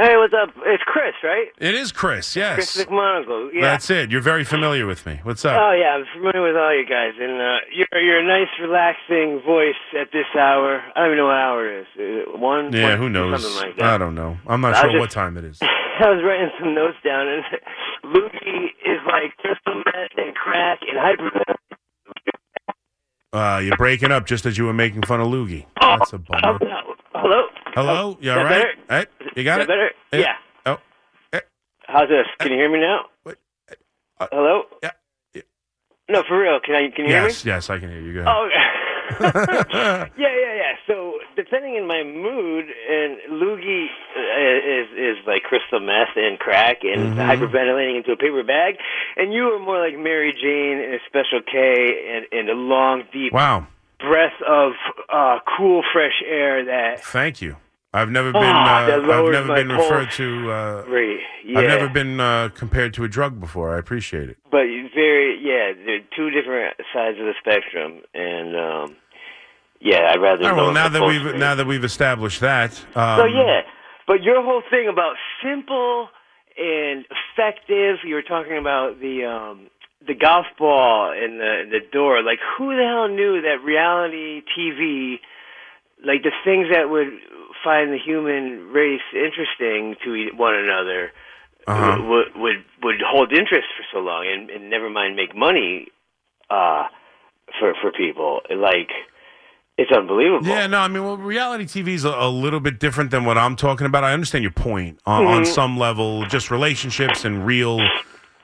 [0.00, 0.48] Hey, what's up?
[0.64, 1.48] It's Chris, right?
[1.58, 2.54] It is Chris, yes.
[2.54, 3.50] Chris McMonigle.
[3.52, 3.60] Yeah.
[3.60, 4.10] That's it.
[4.10, 5.20] You're very familiar with me.
[5.24, 5.60] What's up?
[5.60, 9.42] Oh yeah, I'm familiar with all you guys, and uh, you're you're a nice, relaxing
[9.44, 10.80] voice at this hour.
[10.96, 11.86] I don't even know what hour it is.
[11.96, 12.72] Is it one?
[12.72, 13.42] Yeah, one, who knows?
[13.42, 13.84] Something like that.
[13.94, 14.38] I don't know.
[14.46, 15.58] I'm not I sure just- what time it is.
[16.00, 17.44] I was writing some notes down, and
[18.14, 21.44] Lukey is like crystal meth and crack and hyper.
[23.34, 25.66] Uh, you're breaking up just as you were making fun of Loogie.
[25.78, 26.58] That's a bummer.
[27.12, 27.42] Hello.
[27.74, 28.18] Hello?
[28.20, 28.64] You all that right?
[28.88, 29.06] better?
[29.24, 29.68] Hey, you got it?
[29.68, 29.90] better?
[30.12, 30.18] Yeah.
[30.20, 30.34] Yeah.
[30.66, 31.40] Oh,
[31.86, 32.26] How's this?
[32.38, 33.06] Can you hear me now?
[33.24, 33.36] Wait,
[34.20, 34.62] uh, Hello.
[34.82, 34.90] yeah,
[35.34, 35.42] yeah.
[36.08, 36.60] No, for real.
[36.64, 36.88] Can I?
[36.94, 37.28] Can you hear me?
[37.28, 38.14] yes, yes, I can hear you.
[38.14, 38.32] Go ahead.
[38.32, 38.48] Oh,
[39.20, 40.72] yeah, yeah, yeah.
[40.86, 46.78] So depending on my mood, and loogie uh, is is like crystal meth and crack
[46.84, 47.18] and Mm-hmm.
[47.20, 48.76] hyperventilating into a paper bag,
[49.16, 53.02] and you are more like Mary Jane and a Special K and, and a long,
[53.12, 53.66] deep Wow.
[54.00, 54.72] Breath of
[55.12, 57.04] uh, cool, fresh air that.
[57.04, 57.56] Thank you.
[57.92, 58.42] I've never been.
[58.44, 60.52] Ah, uh, I've never been referred to.
[60.52, 60.84] Uh,
[61.44, 61.58] yeah.
[61.58, 63.74] I've never been uh, compared to a drug before.
[63.74, 64.38] I appreciate it.
[64.50, 64.62] but
[64.94, 65.72] very, yeah.
[65.84, 68.96] They're two different sides of the spectrum, and um,
[69.80, 70.44] yeah, I'd rather.
[70.44, 73.62] All right, well, now that we've now that we've established that, um, So yeah,
[74.06, 76.08] but your whole thing about simple
[76.56, 77.98] and effective.
[78.04, 79.70] You were talking about the um,
[80.06, 82.22] the golf ball and the the door.
[82.22, 85.18] Like, who the hell knew that reality TV,
[86.04, 87.08] like the things that would
[87.62, 91.12] find the human race interesting to one another,
[91.66, 91.96] Uh-huh.
[92.08, 95.88] would would would hold interest for so long, and, and never mind make money
[96.48, 96.84] uh,
[97.58, 98.40] for for people.
[98.50, 98.88] Like,
[99.76, 100.46] it's unbelievable.
[100.46, 103.36] Yeah, no, I mean, well, reality TV is a, a little bit different than what
[103.36, 104.04] I'm talking about.
[104.04, 105.52] I understand your point on, on Mm-hmm.
[105.52, 107.78] some level, just relationships and real,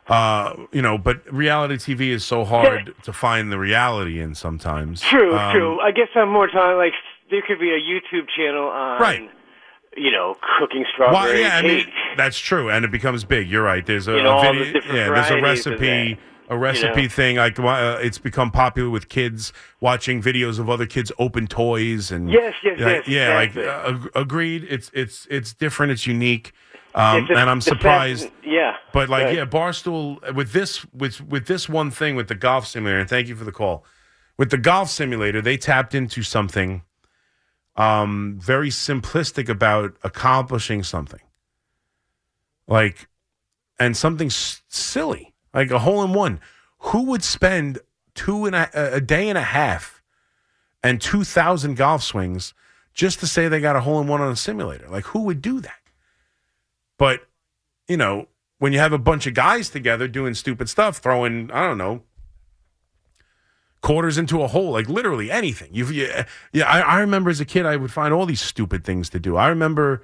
[0.09, 5.01] uh, you know, but reality TV is so hard to find the reality in sometimes.
[5.01, 5.81] True, Um, true.
[5.81, 6.93] I guess I'm more talking like
[7.31, 9.31] there could be a YouTube channel on, Right.
[9.97, 13.49] you know, cooking Well, strawberry yeah, I mean, that's true, and it becomes big.
[13.51, 13.85] You're right.
[13.85, 15.09] There's a, You know, a all the video, different yeah.
[15.11, 17.09] There's a recipe, a recipe know?
[17.09, 17.37] thing.
[17.39, 22.31] Like uh, it's become popular with kids watching videos of other kids open toys and
[22.31, 23.41] Yes, yes, yeah, yes, yeah.
[23.41, 23.67] exactly.
[23.67, 24.67] Like uh, agreed.
[24.71, 25.91] It's it's it's different.
[25.91, 26.53] It's unique,
[26.97, 28.29] um, a- and I'm surprised.
[28.43, 29.35] yeah, But like, right.
[29.37, 32.99] yeah, Barstool with this with with this one thing with the golf simulator.
[33.01, 33.85] And thank you for the call.
[34.39, 36.83] With the golf simulator, they tapped into something
[37.77, 41.21] um, very simplistic about accomplishing something,
[42.69, 43.09] like,
[43.79, 46.41] and something s- silly, like a hole in one.
[46.79, 47.79] Who would spend
[48.15, 50.03] two and a, a day and a half
[50.83, 52.55] and two thousand golf swings
[52.95, 54.89] just to say they got a hole in one on a simulator?
[54.89, 55.81] Like, who would do that?
[56.99, 57.27] But
[57.89, 58.29] you know,
[58.59, 62.03] when you have a bunch of guys together doing stupid stuff, throwing I don't know
[63.87, 65.69] quarters into a hole, like literally anything.
[65.73, 66.69] You've, yeah, yeah.
[66.69, 69.37] I, I remember as a kid, I would find all these stupid things to do.
[69.37, 70.03] I remember,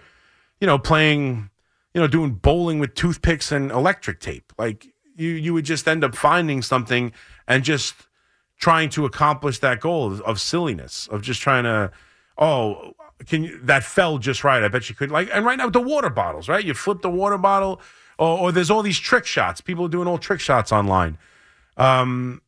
[0.60, 1.50] you know, playing,
[1.92, 4.52] you know, doing bowling with toothpicks and electric tape.
[4.56, 7.12] Like you, you would just end up finding something
[7.48, 7.94] and just
[8.56, 11.90] trying to accomplish that goal of, of silliness of just trying to,
[12.38, 12.94] oh,
[13.26, 14.62] can you, that fell just right.
[14.62, 16.64] I bet you could like, and right now with the water bottles, right?
[16.64, 17.80] You flip the water bottle,
[18.18, 19.60] or, or there's all these trick shots.
[19.60, 21.18] People are doing all trick shots online.
[21.76, 22.42] Um,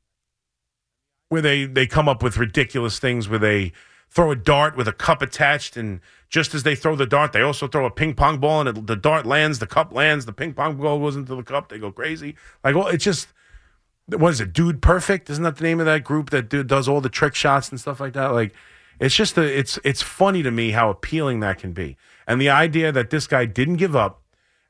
[1.29, 3.73] where they they come up with ridiculous things where they
[4.09, 7.41] throw a dart with a cup attached and just as they throw the dart they
[7.41, 10.33] also throw a ping pong ball and it, the dart lands the cup lands the
[10.33, 13.33] ping pong ball goes into the cup they go crazy like well it's just
[14.07, 16.87] what is it dude perfect isn't that the name of that group that do, does
[16.87, 18.55] all the trick shots and stuff like that like
[19.01, 22.51] it's just a, it's it's funny to me how appealing that can be and the
[22.51, 24.23] idea that this guy didn't give up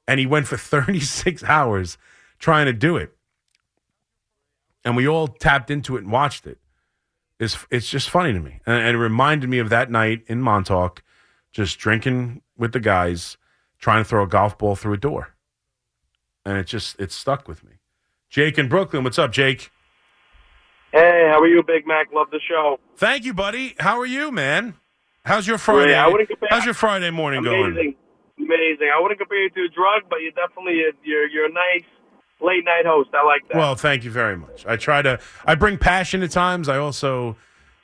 [0.06, 1.98] and he went for 36 hours
[2.38, 3.14] trying to do it
[4.84, 6.58] and we all tapped into it and watched it.
[7.40, 10.40] It's it's just funny to me, and, and it reminded me of that night in
[10.40, 11.02] Montauk,
[11.52, 13.37] just drinking with the guys,
[13.78, 15.34] trying to throw a golf ball through a door,
[16.44, 17.72] and it just it stuck with me.
[18.30, 19.70] Jake in Brooklyn, what's up, Jake?
[20.94, 22.12] Hey, how are you, Big Mac?
[22.12, 22.78] Love the show.
[22.96, 23.74] Thank you, buddy.
[23.80, 24.74] How are you, man?
[25.24, 25.90] How's your Friday?
[25.90, 27.94] Yeah, I wouldn't compare, How's your Friday morning amazing, going?
[28.38, 28.90] Amazing.
[28.96, 31.83] I wouldn't compare you to a drug, but you're definitely a, you're you're a nice
[32.40, 33.11] late night host.
[33.12, 33.57] I like that.
[33.57, 34.64] Well, thank you very much.
[34.66, 35.18] I try to.
[35.44, 36.68] I bring passion at times.
[36.68, 37.37] I also.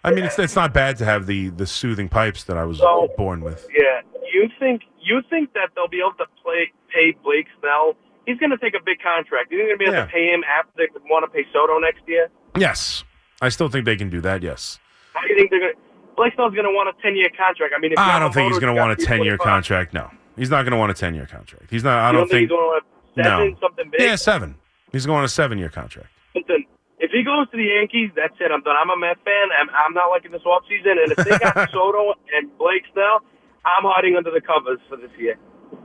[0.05, 2.79] I mean, it's it's not bad to have the the soothing pipes that I was
[2.79, 3.67] So- born with.
[3.77, 7.97] Yeah, you think you think that they'll be able to play pay Blake Snell?
[8.31, 9.51] He's going to take a big contract.
[9.51, 10.07] You think they're going to be able Yeah.
[10.07, 12.31] to pay him after they want to pay Soto next year?
[12.57, 13.03] Yes,
[13.43, 14.43] I still think they can do that.
[14.43, 14.79] Yes.
[15.15, 15.73] How do you think they're going?
[15.75, 15.81] to...
[16.17, 17.75] Blake Snell's going to want a ten year contract.
[17.77, 19.95] I mean, if I don't think he's going to want a ten year contract.
[19.95, 21.71] No, he's not going to want a ten year contract.
[21.71, 21.99] He's not.
[21.99, 22.85] I don't, don't think, he's going to want
[23.17, 23.57] seven No.
[23.61, 24.01] something big?
[24.01, 24.55] Yeah, seven.
[24.93, 26.09] He's going on a seven year contract.
[26.35, 26.67] Listen,
[26.99, 28.51] if he goes to the Yankees, that's it.
[28.53, 28.77] I'm done.
[28.77, 29.49] I'm a Met fan.
[29.59, 31.01] I'm, I'm not liking this offseason.
[31.03, 33.23] And if they got Soto and Blake Snell,
[33.65, 35.39] I'm hiding under the covers for this year.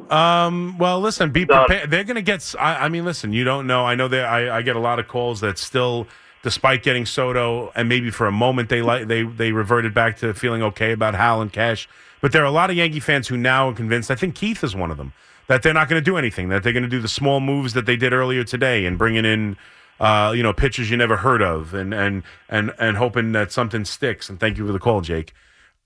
[0.10, 0.78] Um.
[0.78, 1.32] Well, listen.
[1.32, 1.90] Be prepared.
[1.90, 2.54] They're going to get.
[2.60, 3.34] I mean, listen.
[3.34, 3.86] You don't know.
[3.86, 4.26] I know that.
[4.26, 6.08] I, I get a lot of calls that still,
[6.44, 10.34] despite getting Soto, and maybe for a moment they like they they reverted back to
[10.34, 11.90] feeling okay about Hal and Cash.
[12.22, 14.12] But there are a lot of Yankee fans who now are convinced.
[14.12, 15.14] I think Keith is one of them
[15.48, 16.50] that they're not going to do anything.
[16.50, 19.26] That they're going to do the small moves that they did earlier today and bringing
[19.26, 19.58] in.
[19.98, 23.86] Uh, you know, pitchers you never heard of, and and and and hoping that something
[23.86, 24.30] sticks.
[24.30, 25.34] And thank you for the call, Jake.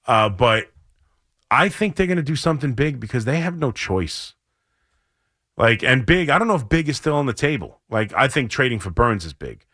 [0.08, 0.72] Uh, but
[1.52, 4.34] I think they're going to do something big because they have no choice.
[5.58, 7.82] Like and big, I don't know if big is still on the table.
[7.90, 9.66] Like I think trading for Burnes is big,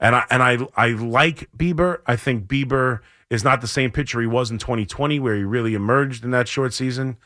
[0.00, 2.00] and I and I I like Bieber.
[2.06, 5.74] I think Bieber is not the same pitcher he was in 2020, where he really
[5.74, 7.18] emerged in that short season.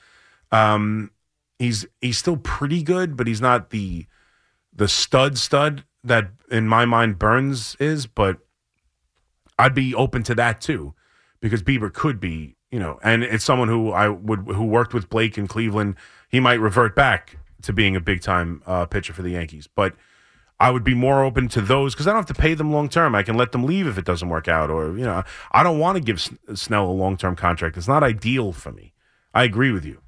[0.51, 1.13] Um,
[1.61, 4.07] he's he's still pretty good, but he's not the
[4.73, 8.09] the stud stud that in my mind Burnes is.
[8.09, 8.39] But
[9.57, 10.95] I'd be open to that too,
[11.41, 15.09] because Bieber could be, you know, and it's someone who I would who worked with
[15.09, 15.95] Blake in Cleveland.
[16.29, 19.95] He might revert back to being a big time uh, pitcher for the Yankees, but
[20.59, 22.89] I would be more open to those because I don't have to pay them long
[22.89, 23.15] term.
[23.15, 25.79] I can let them leave if it doesn't work out, or you know, I don't
[25.79, 26.21] want to give
[26.59, 27.77] Snell a long term contract.
[27.77, 28.93] It's not ideal for me.
[29.33, 30.01] I agree with you.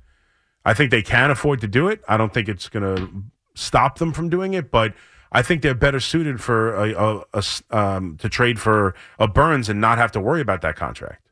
[0.64, 2.02] I think they can afford to do it.
[2.09, 3.09] I don't think it's going to
[3.55, 4.92] stop them from doing it, but
[5.31, 9.68] I think they're better suited for a, a- a um, to trade for a Burnes
[9.68, 11.22] and not have to worry about that contract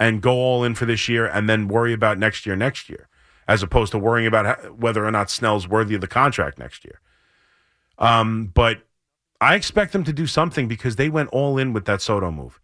[0.00, 3.06] and go all in for this year and then worry about next year, next year,
[3.46, 7.00] as opposed to worrying about whether or not Snell's worthy of the contract next year.
[7.98, 8.78] Um, but
[9.42, 12.58] I expect them to do something because they went all in with that Soto move.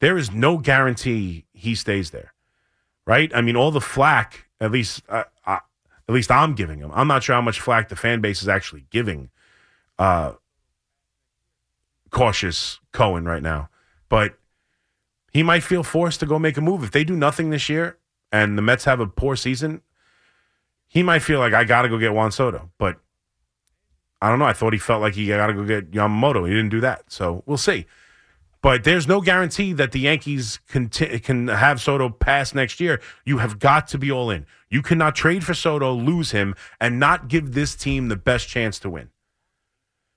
[0.00, 2.34] There is no guarantee he stays there,
[3.06, 3.34] right?
[3.34, 5.60] I mean, all the flack, at least, uh, uh,
[6.06, 6.90] at least I'm giving him.
[6.92, 9.30] I'm not sure how much flack the fan base is actually giving
[9.98, 10.32] uh,
[12.10, 13.70] cautious Cohen right now,
[14.10, 14.38] but
[15.36, 17.98] he might feel forced to go make a move if they do nothing this year
[18.32, 19.82] and the Mets have a poor season.
[20.88, 22.96] He might feel like I got to go get Juan Soto, but
[24.22, 24.46] I don't know.
[24.46, 26.48] I thought he felt like he got to go get Yamamoto.
[26.48, 27.84] He didn't do that, so we'll see.
[28.62, 33.02] But there's no guarantee that the Yankees can t- can have Soto pass next year.
[33.26, 34.46] You have got to be all in.
[34.70, 38.78] You cannot trade for Soto, lose him, and not give this team the best chance
[38.78, 39.10] to win.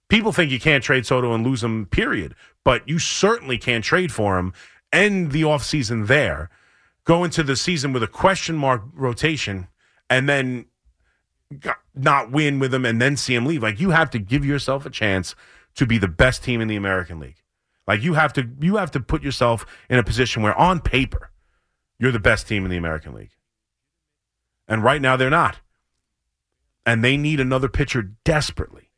[0.08, 2.36] People think you can't trade Soto and lose him, period.
[2.64, 4.54] But you certainly can't trade for him,
[4.94, 6.50] end the offseason there,
[7.06, 9.68] go into the season with a question mark rotation,
[10.10, 10.66] and then
[11.96, 13.64] not win with him and then see him leave.
[13.64, 15.36] Like you have to give yourself a chance
[15.76, 17.42] to be the best team in the American League.
[17.88, 21.32] Like you have to you have to put yourself in a position where on paper
[22.00, 23.32] you're the best team in the American League.
[24.68, 25.58] And right now they're not.
[26.86, 28.92] and they need another pitcher desperately.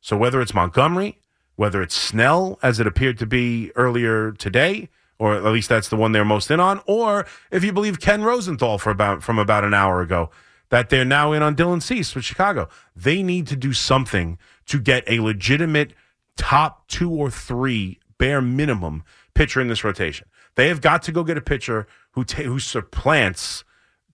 [0.00, 1.20] So whether it's Montgomery,
[1.56, 5.96] whether it's Snell, as it appeared to be earlier today, or at least that's the
[5.96, 9.64] one they're most in on, or if you believe Ken Rosenthal for about from about
[9.64, 10.30] an hour ago,
[10.70, 12.68] that they're now in on Dylan Cease with Chicago.
[12.94, 15.94] They need to do something to get a legitimate
[16.36, 19.04] top two or three bare minimum
[19.34, 20.28] pitcher in this rotation.
[20.56, 23.64] They have got to go get a pitcher who ta- who supplants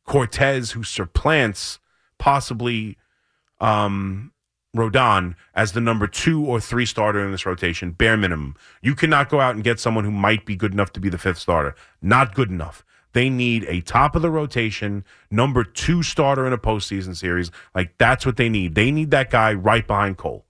[0.06, 1.78] Cortes, who supplants
[2.18, 2.98] possibly
[3.60, 4.32] um,
[4.74, 8.56] Rodon as the number two or three starter in this rotation, bare minimum.
[8.82, 11.18] You cannot go out and get someone who might be good enough to be the
[11.18, 11.74] fifth starter.
[12.02, 12.84] Not good enough.
[13.12, 17.50] They need a top of the rotation, number two starter in a postseason series.
[17.74, 18.74] Like that's what they need.
[18.74, 20.44] They need that guy right behind Cole.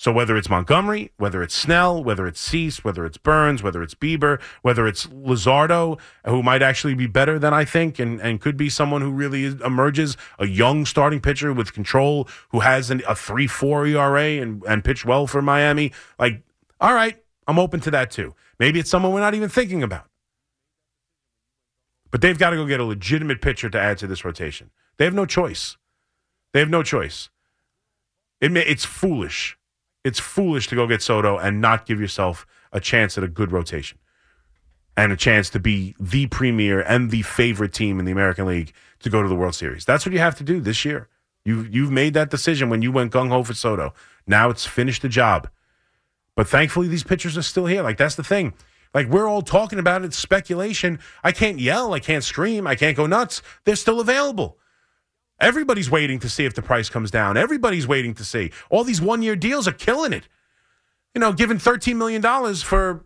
[0.00, 3.94] So whether it's Montgomery, whether it's Snell, whether it's Cease, whether it's Burnes, whether it's
[3.94, 8.56] Bieber, whether it's Luzardo, who might actually be better than I think and, and could
[8.56, 13.12] be someone who really emerges, a young starting pitcher with control who has an, a
[13.12, 15.92] 3-4 ERA and, and pitched well for Miami.
[16.18, 16.44] Like,
[16.80, 18.34] all right, I'm open to that too.
[18.58, 20.06] Maybe it's someone we're not even thinking about.
[22.10, 24.70] But they've got to go get a legitimate pitcher to add to this rotation.
[24.96, 25.76] They have no choice.
[26.54, 27.28] They have no choice.
[28.40, 29.58] It it's foolish
[30.04, 33.52] it's foolish to go get Soto and not give yourself a chance at a good
[33.52, 33.98] rotation
[34.96, 38.72] and a chance to be the premier and the favorite team in the American League
[39.00, 39.84] to go to the World Series.
[39.84, 41.08] That's what you have to do this year.
[41.44, 43.94] You you've made that decision when you went gung ho for Soto.
[44.26, 45.48] Now it's finished the job.
[46.36, 47.82] But thankfully, these pitchers are still here.
[47.82, 48.54] Like that's the thing.
[48.92, 50.98] Like we're all talking about it, speculation.
[51.22, 53.42] I can't yell, I can't scream, I can't go nuts.
[53.64, 54.58] They're still available.
[55.40, 57.36] Everybody's waiting to see if the price comes down.
[57.36, 58.52] Everybody's waiting to see.
[58.68, 60.28] All these one year deals are killing it.
[61.14, 62.22] You know, giving $13 million
[62.56, 63.04] for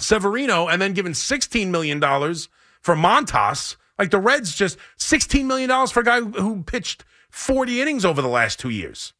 [0.00, 3.76] Severino and then giving $16 million for Montas.
[3.98, 8.28] Like the Reds just $16 million for a guy who pitched 40 innings over the
[8.28, 9.12] last two years.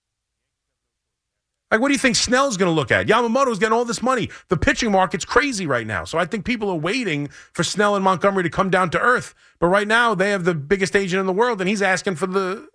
[1.71, 3.07] Like, what do you think Snell's going to look at?
[3.07, 4.31] Yamamoto's getting all this money.
[4.49, 6.05] The pitching market's crazy right now.
[6.05, 9.35] So I think people are waiting for Snell and Montgomery to come down to earth.
[9.59, 12.27] But right now, they have the biggest agent in the world, and he's asking for
[12.27, 12.69] the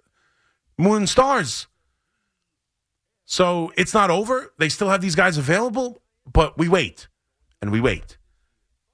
[0.77, 1.67] moon stars.
[3.25, 4.53] So it's not over.
[4.59, 6.01] They still have these guys available,
[6.31, 7.07] but we wait
[7.61, 8.17] and we wait.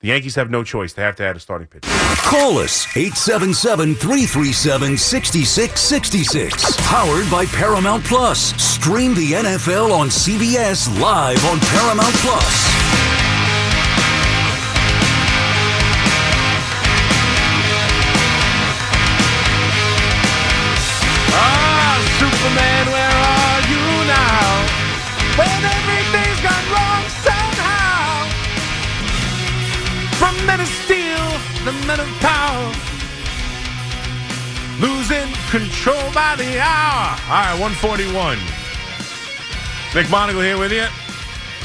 [0.02, 0.94] The Yankees have no choice.
[0.94, 1.92] They have to add a starting pitcher.
[2.24, 6.78] Call us 877 337 6666.
[6.88, 8.54] Powered by Paramount Plus.
[8.64, 12.79] Stream the NFL on CBS live on Paramount Plus.
[34.80, 37.20] Losing control by the hour.
[37.28, 38.38] All right, 141.
[39.92, 40.86] McMonigle here with you.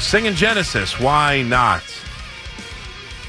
[0.01, 0.99] Singing Genesis.
[0.99, 1.81] Why not?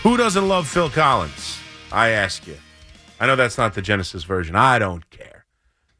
[0.02, 1.60] Who doesn't love Phil Collins?
[1.92, 2.56] I ask you.
[3.20, 4.56] I know that's not the Genesis version.
[4.56, 5.46] I don't care.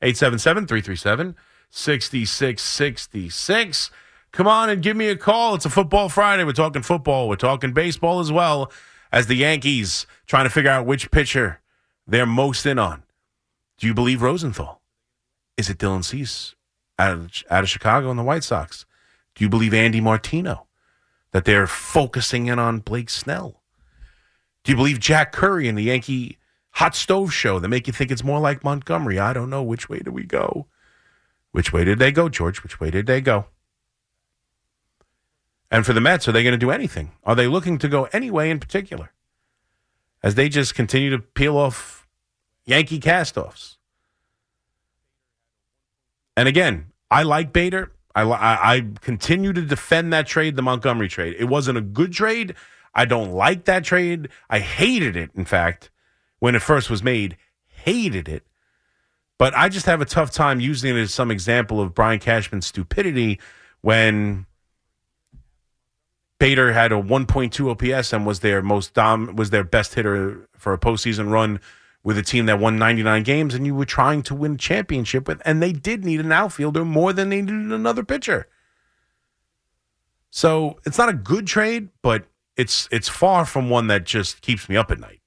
[0.03, 1.37] 877 337
[1.71, 3.91] 6666.
[4.33, 5.55] Come on and give me a call.
[5.55, 6.43] It's a football Friday.
[6.43, 7.29] We're talking football.
[7.29, 8.73] We're talking baseball as well
[9.13, 11.61] as the Yankees trying to figure out which pitcher
[12.07, 13.05] they're most in on.
[13.79, 14.81] Do you believe Rosenthal?
[15.57, 16.55] Is it Dylan Cease
[16.99, 18.87] out of, out of Chicago and the White Sox?
[19.35, 20.67] Do you believe Andy Martino
[21.33, 23.61] that they're focusing in on Blake Snell?
[24.65, 26.39] Do you believe Jack Curry and the Yankee
[26.73, 29.19] hot stove show that make you think it's more like Montgomery?
[29.19, 29.63] I don't know.
[29.63, 30.67] Which way do we go?
[31.53, 32.63] Which way did they go, George?
[32.63, 33.47] Which way did they go?
[35.71, 37.13] And for the Mets, are they going to do anything?
[37.25, 39.13] Are they looking to go any way in particular?
[40.23, 42.06] As they just continue to peel off
[42.67, 43.77] Yankee castoffs.
[46.37, 47.93] And again, I like Bader.
[48.15, 51.37] I, I, I continue to defend that trade, the Montgomery trade.
[51.39, 52.55] It wasn't a good trade.
[52.95, 54.29] I don't like that trade.
[54.51, 55.91] I hated it, in fact,
[56.39, 57.37] when it first was made.
[57.69, 58.43] Hated it.
[59.39, 62.67] But I just have a tough time using it as some example of Brian Cashman's
[62.67, 63.39] stupidity
[63.83, 64.47] when
[66.39, 70.73] Bader had a 1.2 OPS and was their most dom was their best hitter for
[70.73, 71.61] a postseason run
[72.07, 75.27] with a team that won 99 games, and you were trying to win a championship
[75.27, 78.47] with, and they did need an outfielder more than they needed another pitcher.
[80.31, 82.27] So it's not a good trade, but
[82.57, 85.21] it's it's far from one that just keeps me up at night.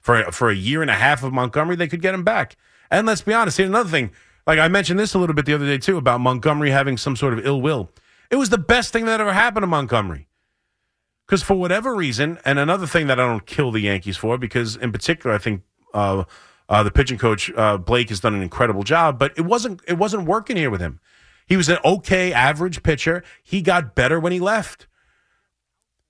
[0.00, 2.56] For for a year and a half of Montgomery, they could get him back.
[2.90, 4.10] And let's be honest, here's another thing.
[4.48, 7.14] Like I mentioned this a little bit the other day too about Montgomery having some
[7.14, 7.92] sort of ill will.
[8.32, 10.26] It was the best thing that ever happened to Montgomery.
[11.24, 14.74] Because for whatever reason, and another thing that I don't kill the Yankees for, because
[14.74, 15.62] in particular, I think
[15.96, 16.24] uh,
[16.68, 19.98] Uh, the pitching coach uh, Blake has done an incredible job, but it wasn't it
[19.98, 20.98] wasn't working here with him.
[21.46, 23.22] He was an okay average pitcher.
[23.42, 24.88] He got better when he left.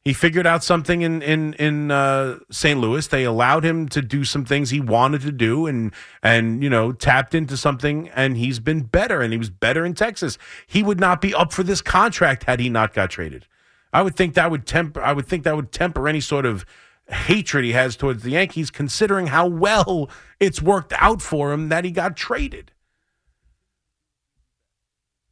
[0.00, 2.80] He figured out something in in in uh, St.
[2.80, 3.06] Louis.
[3.06, 6.92] They allowed him to do some things he wanted to do, and and you know
[6.92, 10.38] tapped into something, and he's been better, and he was better in Texas.
[10.66, 13.46] He would not be up for this contract had he not got traded.
[13.92, 15.02] I would think that would temper.
[15.02, 16.64] I would think that would temper any sort of
[17.08, 21.84] hatred he has towards the Yankees, considering how well it's worked out for him that
[21.84, 22.72] he got traded.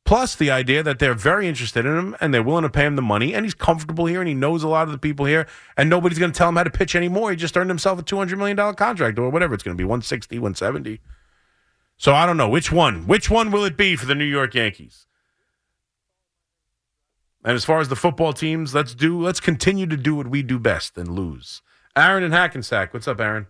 [0.05, 2.95] Plus, the idea that they're very interested in him and they're willing to pay him
[2.95, 5.47] the money, and he's comfortable here and he knows a lot of the people here,
[5.79, 7.31] and nobody's going to tell him how to pitch anymore.
[7.31, 10.39] He just earned himself a $200 million contract or whatever it's going to be 160,
[10.39, 11.01] 170.
[11.97, 12.49] So I don't know.
[12.49, 13.07] Which one?
[13.07, 15.07] Which one will it be for the New York Yankees?
[17.45, 20.43] And as far as the football teams, let's do let's continue to do what we
[20.43, 21.63] do best and lose.
[21.97, 22.93] Aaron and Hackensack.
[22.93, 23.47] What's up, Aaron?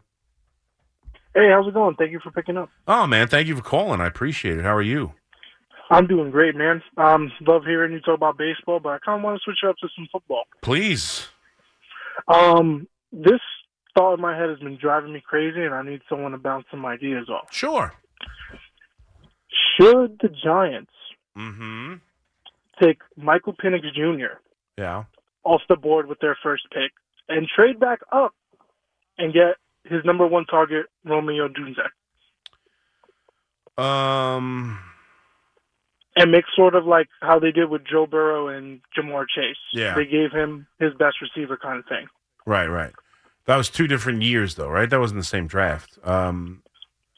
[1.34, 1.97] Hey, how's it going?
[1.97, 2.70] Thank you for picking up.
[2.86, 4.01] Oh man, thank you for calling.
[4.01, 4.62] I appreciate it.
[4.64, 5.12] How are you?
[5.90, 6.82] I'm doing great, man.
[6.97, 9.68] Um, love hearing you talk about baseball, but I kind of want to switch it
[9.68, 10.45] up to some football.
[10.62, 11.26] Please.
[12.28, 13.40] Um, this
[13.97, 16.64] thought in my head has been driving me crazy, and I need someone to bounce
[16.70, 17.49] some ideas off.
[17.53, 17.92] Sure.
[19.76, 20.90] Should the Giants
[21.36, 21.95] Mm-hmm.
[22.80, 24.38] take Michael Penix Jr.
[24.78, 25.05] Yeah.
[25.42, 26.92] off the board with their first pick
[27.28, 28.32] and trade back up
[29.18, 31.88] and get his number one target, Rome Odunze,
[33.82, 34.78] Um.
[36.16, 39.56] and make sort of like how they did with Joe Burrow and Ja'Marr Chase.
[39.72, 39.94] Yeah.
[39.94, 42.06] They gave him his best receiver kind of thing.
[42.46, 42.66] Right.
[42.68, 42.92] Right.
[43.46, 44.88] That was two different years, though, right?
[44.88, 45.98] That wasn't the same draft.
[46.04, 46.62] Um.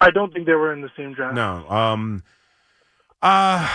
[0.00, 1.34] I don't think they were in the same draft.
[1.34, 1.68] No.
[1.68, 2.22] Um.
[3.22, 3.68] Uh.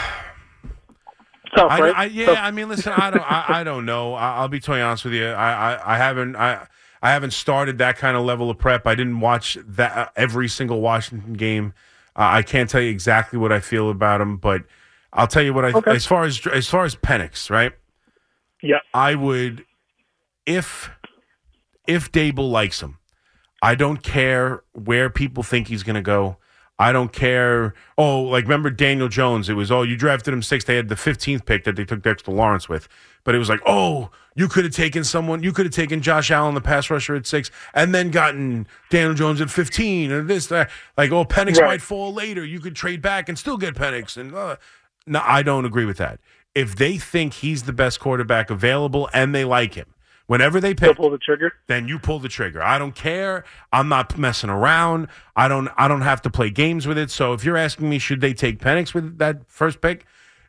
[1.56, 1.95] Tough, I, right?
[1.95, 2.38] I, yeah, Tough.
[2.41, 4.14] I mean, listen, I don't, I, I don't know.
[4.14, 5.28] I, I'll be totally honest with you.
[5.28, 6.68] I, I, I haven't, I,
[7.02, 8.86] I haven't started that kind of level of prep.
[8.86, 11.74] I didn't watch that uh, every single Washington game.
[12.16, 14.64] Uh, I can't tell you exactly what I feel about him, but
[15.14, 15.72] I'll tell you what I.
[15.72, 15.91] Okay.
[15.91, 17.74] As far as as far as Penix, right?
[18.62, 18.80] Yeah.
[18.93, 19.66] I would,
[20.45, 20.91] if
[21.88, 22.99] if Daboll likes him,
[23.62, 26.38] I don't care where people think he's going to go.
[26.82, 27.73] I don't care.
[27.97, 29.49] Oh, like remember Daniel Jones?
[29.49, 30.65] It was oh you drafted him sixth.
[30.67, 32.88] They had the fifteenth pick that they took Dexter Lawrence with,
[33.23, 35.43] but it was like oh you could have taken someone.
[35.43, 39.13] You could have taken Josh Allen, the pass rusher, at six, and then gotten Daniel
[39.13, 40.71] Jones at fifteen, or this that.
[40.97, 41.67] Like oh Penix Right.
[41.67, 42.43] might fall later.
[42.43, 44.17] You could trade back and still get Penix.
[44.17, 44.55] And uh,
[45.05, 46.19] no, I don't agree with that.
[46.55, 49.93] If they think he's the best quarterback available and they like him,
[50.32, 51.51] whenever they pick, pull the trigger.
[51.67, 52.63] then you pull the trigger.
[52.63, 53.43] I don't care.
[53.73, 55.09] I'm not messing around.
[55.36, 57.11] I don't I don't have to play games with it.
[57.11, 60.05] So if you're asking me should they take Penix with that first pick,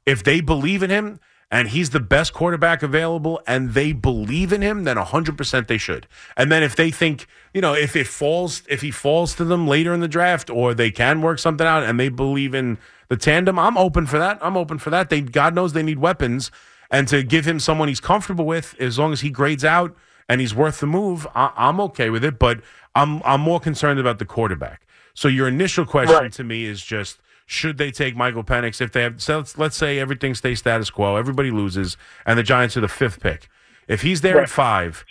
[0.07, 1.19] if they believe in him
[1.51, 6.07] and he's the best quarterback available and they believe in him, then 100% they should.
[6.37, 9.67] And then if they think, you know, if it falls if he falls to them
[9.67, 12.79] later in the draft or they can work something out and they believe in
[13.09, 14.39] the tandem, I'm open for that.
[14.43, 15.11] I'm open for that.
[15.11, 16.53] They God knows they need weapons
[16.93, 19.97] and to give him someone he's comfortable with as long as he grades out
[20.29, 22.39] and he's worth the move, I, I'm okay with it.
[22.39, 22.61] But
[22.95, 24.87] I'm I'm more concerned about the quarterback.
[25.15, 26.33] So your initial question Right.
[26.33, 29.21] to me is just should they take Michael Penix if they have?
[29.21, 32.89] So let's, let's say everything stays status quo, everybody loses, and the Giants are the
[32.89, 33.49] fifth pick.
[33.89, 34.45] If he's there Right.
[34.45, 35.05] at five,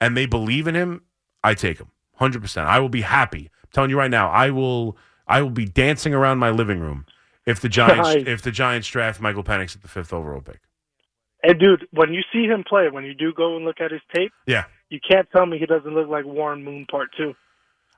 [0.00, 1.02] and they believe in him,
[1.44, 2.66] I take him, hundred percent.
[2.66, 3.50] I will be happy.
[3.62, 4.96] I'm telling you right now, I will.
[5.28, 7.04] I will be dancing around my living room
[7.46, 10.60] if the Giants if the Giants draft Michael Penix at the fifth overall pick.
[11.46, 14.00] And dude, when you see him play, when you do go and look at his
[14.14, 14.64] tape, Yeah.
[14.90, 17.34] you can't tell me he doesn't look like Warren Moon Part Two.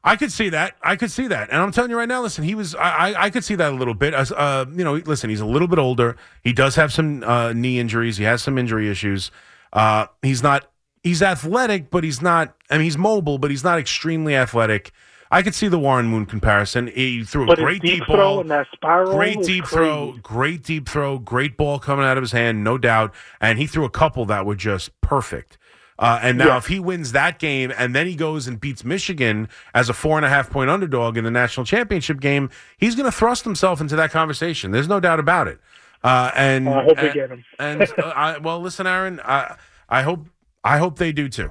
[0.05, 0.75] I could see that.
[0.83, 1.51] I could see that.
[1.51, 2.81] And I'm telling you right now, listen, he was, I,
[3.11, 4.15] I, I could see that a little bit.
[4.15, 6.17] As, uh, you know, listen, he's a little bit older.
[6.45, 8.17] He does have some uh, knee injuries.
[8.17, 9.31] He has some injury issues.
[9.73, 10.71] Uh, he's not,
[11.03, 14.93] he's athletic, but he's not, I mean, he's mobile, but he's not extremely athletic.
[15.31, 16.87] I could see the Warren Moon comparison.
[16.87, 18.41] He threw a great deep, deep throw ball.
[18.41, 22.33] and that spiral, Great deep throw, great deep throw, great ball coming out of his
[22.33, 23.13] hand, no doubt.
[23.41, 25.59] And he threw a couple that were just perfect.
[25.99, 26.57] Uh, and now, Yeah.
[26.59, 30.17] if he wins that game and then he goes and beats Michigan as a four
[30.17, 33.81] and a half point underdog in the national championship game, he's going to thrust himself
[33.81, 34.71] into that conversation.
[34.71, 35.59] There's no doubt about it.
[36.05, 37.45] Uh, and I hope and- get him.
[37.59, 39.57] and uh, I, well, listen, Aaron, I,
[39.89, 40.27] I hope
[40.63, 41.51] I hope they do too.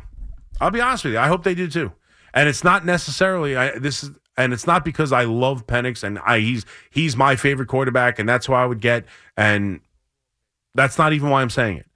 [0.62, 1.20] I'll be honest with you.
[1.20, 1.92] I hope they do too.
[2.38, 6.20] And it's not necessarily I, this is, and it's not because I love Penix and
[6.20, 9.06] I he's he's my favorite quarterback and that's who I would get.
[9.36, 9.82] And
[10.76, 11.88] that's not even why I'm saying it.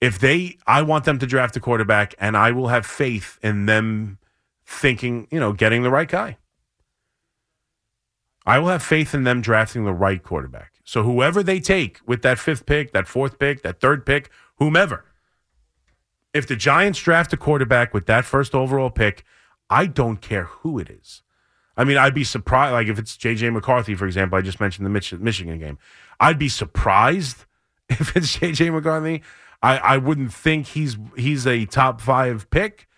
[0.00, 3.66] If they, I want them to draft a quarterback, and I will have faith in
[3.66, 4.18] them
[4.64, 6.36] thinking, you know, getting the right guy.
[8.46, 10.74] I will have faith in them drafting the right quarterback.
[10.84, 15.04] So whoever they take with that fifth pick, that fourth pick, that third pick, whomever,
[16.32, 19.24] if the Giants draft a quarterback with that first overall pick,
[19.70, 21.22] I don't care who it is.
[21.76, 22.72] I mean, I'd be surprised.
[22.72, 25.78] Like if it's JJ McCarthy, for example, I just mentioned the Mich- Michigan game.
[26.18, 27.44] I'd be surprised
[27.88, 29.22] if it's JJ McCarthy.
[29.62, 32.88] I, I wouldn't think he's he's a top five pick,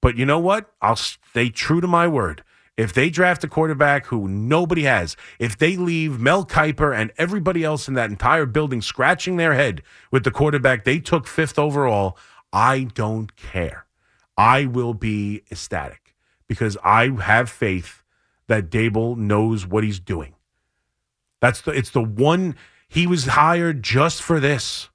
[0.00, 0.72] but you know what?
[0.80, 2.42] I'll stay true to my word.
[2.76, 7.62] If they draft a quarterback who nobody has, if they leave Mel Kiper and everybody
[7.62, 12.18] else in that entire building scratching their head with the quarterback they took fifth overall,
[12.52, 13.86] I don't care.
[14.36, 16.03] I will be ecstatic
[16.54, 18.04] because I have faith
[18.46, 20.34] that Daboll knows what he's doing.
[21.40, 22.54] That's the it's the one
[22.88, 24.88] he was hired just for this.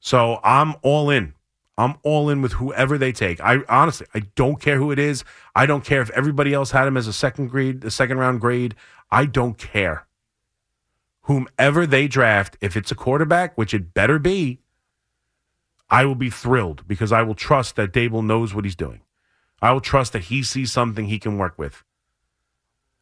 [0.00, 1.32] So I'm all in.
[1.78, 3.40] I'm all in with whoever they take.
[3.40, 5.24] I honestly, I don't care who it is.
[5.56, 8.42] I don't care if everybody else had him as a second grade, a second round
[8.42, 8.74] grade.
[9.10, 10.06] I don't care.
[11.22, 14.60] Whomever they draft, if it's a quarterback, which it better be,
[15.88, 19.00] I will be thrilled because I will trust that Daboll knows what he's doing.
[19.64, 21.84] I will trust that he sees something he can work with.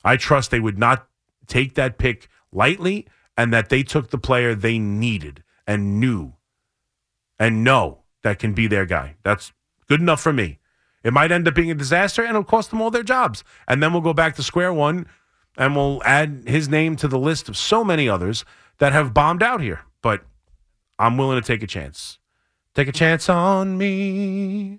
[0.05, 1.09] I trust they would not
[1.49, 6.35] take that pick lightly and that they took the player they needed and knew
[7.37, 9.17] and know that can be their guy.
[9.25, 9.53] That's
[9.89, 10.61] good enough for me.
[11.03, 13.43] It might end up being a disaster and it'll cost them all their jobs.
[13.67, 15.09] And then we'll go back to square one
[15.57, 18.45] and we'll add his name to the list of so many others
[18.79, 19.81] that have bombed out here.
[20.01, 20.23] But
[20.97, 22.21] I'm willing to take a chance.
[22.73, 24.79] Take a chance on me.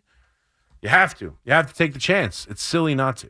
[0.84, 1.38] You have to.
[1.44, 2.46] You have to take the chance.
[2.48, 3.30] It's silly not to.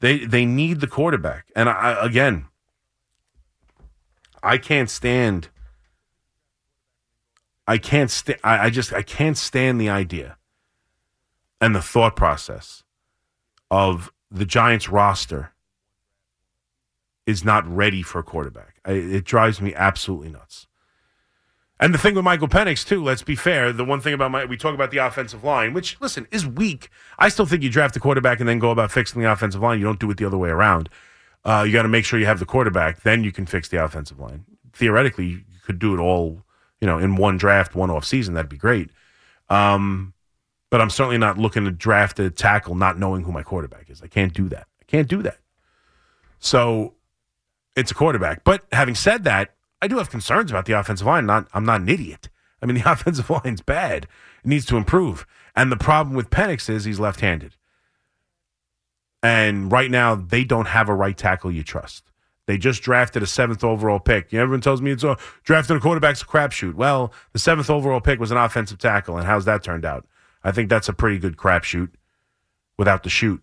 [0.00, 1.50] They they need the quarterback.
[1.54, 2.46] And I, again,
[4.42, 5.50] I can't stand
[7.68, 8.40] I can't stand.
[8.42, 10.38] I, just I can't stand the idea
[11.60, 12.82] and the thought process
[13.70, 15.52] of the Giants roster
[17.26, 18.80] is not ready for a quarterback.
[18.86, 20.66] It drives me absolutely nuts.
[21.80, 23.02] And the thing with Michael Penix too.
[23.02, 23.72] Let's be fair.
[23.72, 26.90] The one thing about my we talk about the offensive line, which listen is weak.
[27.18, 29.78] I still think you draft the quarterback and then go about fixing the offensive line.
[29.78, 30.88] You don't do it the other way around.
[31.44, 33.82] Uh, you got to make sure you have the quarterback, then you can fix the
[33.82, 34.44] offensive line.
[34.72, 36.42] Theoretically, you could do it all
[36.80, 38.90] you know, in one draft, one off season, that'd be great.
[39.48, 40.14] Um,
[40.70, 44.02] but I'm certainly not looking to draft a tackle not knowing who my quarterback is.
[44.02, 44.66] I can't do that.
[44.80, 45.38] I can't do that.
[46.38, 46.94] So
[47.74, 48.44] it's a quarterback.
[48.44, 51.26] But having said that, I do have concerns about the offensive line.
[51.26, 52.28] Not I'm not an idiot.
[52.62, 54.06] I mean, the offensive line's bad.
[54.44, 55.26] It needs to improve.
[55.54, 57.56] And the problem with Penix is he's left-handed.
[59.22, 62.12] And right now, they don't have a right tackle you trust.
[62.46, 64.32] They just drafted a seventh overall pick.
[64.32, 66.74] You know, Everyone tells me it's a drafting a quarterback's a crapshoot.
[66.74, 70.06] Well, the seventh overall pick was an offensive tackle, and how's that turned out?
[70.44, 71.90] I think that's a pretty good crapshoot
[72.78, 73.42] without the shoot.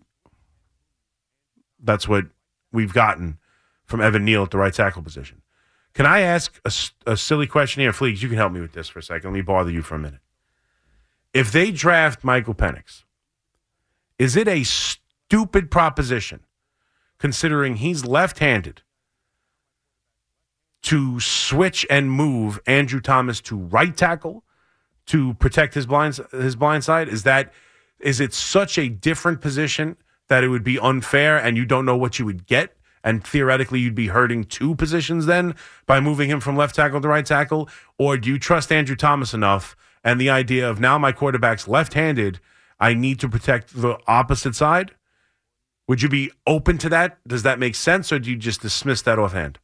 [1.78, 2.24] That's what
[2.72, 3.38] we've gotten
[3.84, 5.42] from Evan Neal at the right tackle position.
[5.96, 8.20] Can I ask a, a silly question here, Fleeks?
[8.20, 9.30] You can help me with this for a second.
[9.30, 10.20] Let me bother you for a minute.
[11.32, 13.04] If they draft Michael Penix,
[14.18, 16.40] is it a stupid proposition
[17.16, 18.82] considering he's left handed
[20.82, 24.44] to switch and move Andrew Thomas to right tackle
[25.06, 27.08] to protect his blind his blind side?
[27.08, 27.54] Is that
[28.00, 29.96] is it such a different position
[30.28, 32.75] that it would be unfair and you don't know what you would get?
[33.06, 35.54] And theoretically, you'd be hurting two positions then
[35.86, 37.68] by moving him from left tackle to right tackle?
[37.98, 41.94] Or do you trust Andrew Thomas enough and the idea of now my quarterback's left
[41.94, 42.40] handed,
[42.80, 44.90] I need to protect the opposite side?
[45.86, 47.18] Would you be open to that?
[47.28, 49.60] Does that make sense, or do you just dismiss that offhand?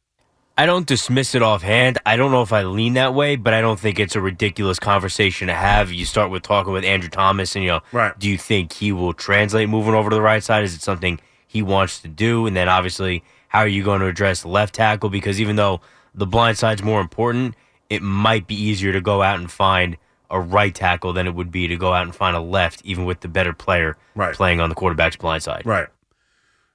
[0.57, 1.97] I don't dismiss it offhand.
[2.05, 4.79] I don't know if I lean that way, but I don't think it's a ridiculous
[4.79, 5.91] conversation to have.
[5.91, 8.17] You start with talking with Andrew Thomas, and you know, right.
[8.17, 10.63] do you think he will translate moving over to the right side?
[10.63, 11.19] Is it something
[11.53, 12.47] he wants to do?
[12.47, 15.09] And then obviously, how are you going to address the left tackle?
[15.09, 15.81] Because even though
[16.15, 17.53] the blind side's more important,
[17.91, 19.97] it might be easier to go out and find
[20.31, 23.05] a right tackle than it would be to go out and find a left, even
[23.05, 24.33] with the better player right.
[24.33, 25.61] playing on the quarterback's blind side.
[25.63, 25.87] Right.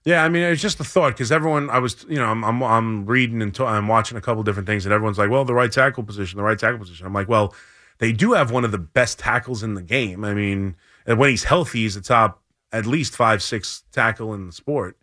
[0.04, 2.62] Yeah, I mean, it's just a thought because everyone, I was, you know, I'm, I'm,
[2.62, 5.72] I'm reading and I'm watching a couple different things, and everyone's like, well, the right
[5.72, 7.04] tackle position, the right tackle position.
[7.04, 7.52] I'm like, well,
[7.98, 10.24] they do have one of the best tackles in the game.
[10.24, 12.40] I mean, when he's healthy, he's the top
[12.72, 14.96] at least five, six tackle in the sport.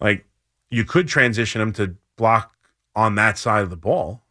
[0.00, 0.26] Like,
[0.70, 2.56] you could transition him to block
[2.94, 4.22] on that side of the ball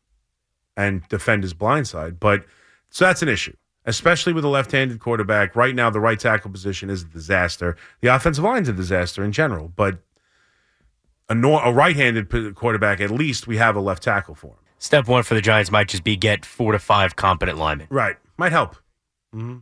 [0.75, 2.45] and defend his blind side, but
[2.89, 3.55] so that's an issue
[3.85, 5.55] especially with a left-handed quarterback.
[5.55, 7.77] Right now, the right tackle position is a disaster.
[8.01, 9.99] The offensive line's a disaster in general, but
[11.29, 14.59] a, nor- a right-handed quarterback, at least we have a left tackle for him.
[14.79, 17.87] Step one for the Giants might just be get four to five competent linemen.
[17.89, 18.75] Right, might help.
[19.33, 19.57] Mm-hmm.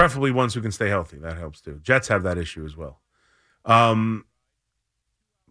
[0.00, 1.18] Preferably ones who can stay healthy.
[1.18, 1.78] That helps too.
[1.82, 3.00] Jets have that issue as well.
[3.66, 4.24] Um,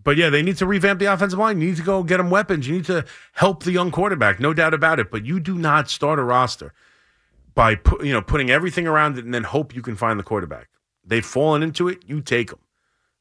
[0.04, 1.62] but yeah, they need to revamp the offensive line.
[1.62, 2.68] You need to go get them weapons.
[2.68, 5.12] You need to help the young quarterback, no doubt about it.
[5.12, 6.74] But you do not start a roster
[7.54, 10.70] by you know putting everything around it and then hope you can find the quarterback.
[11.06, 12.60] they've fallen into it, you take them.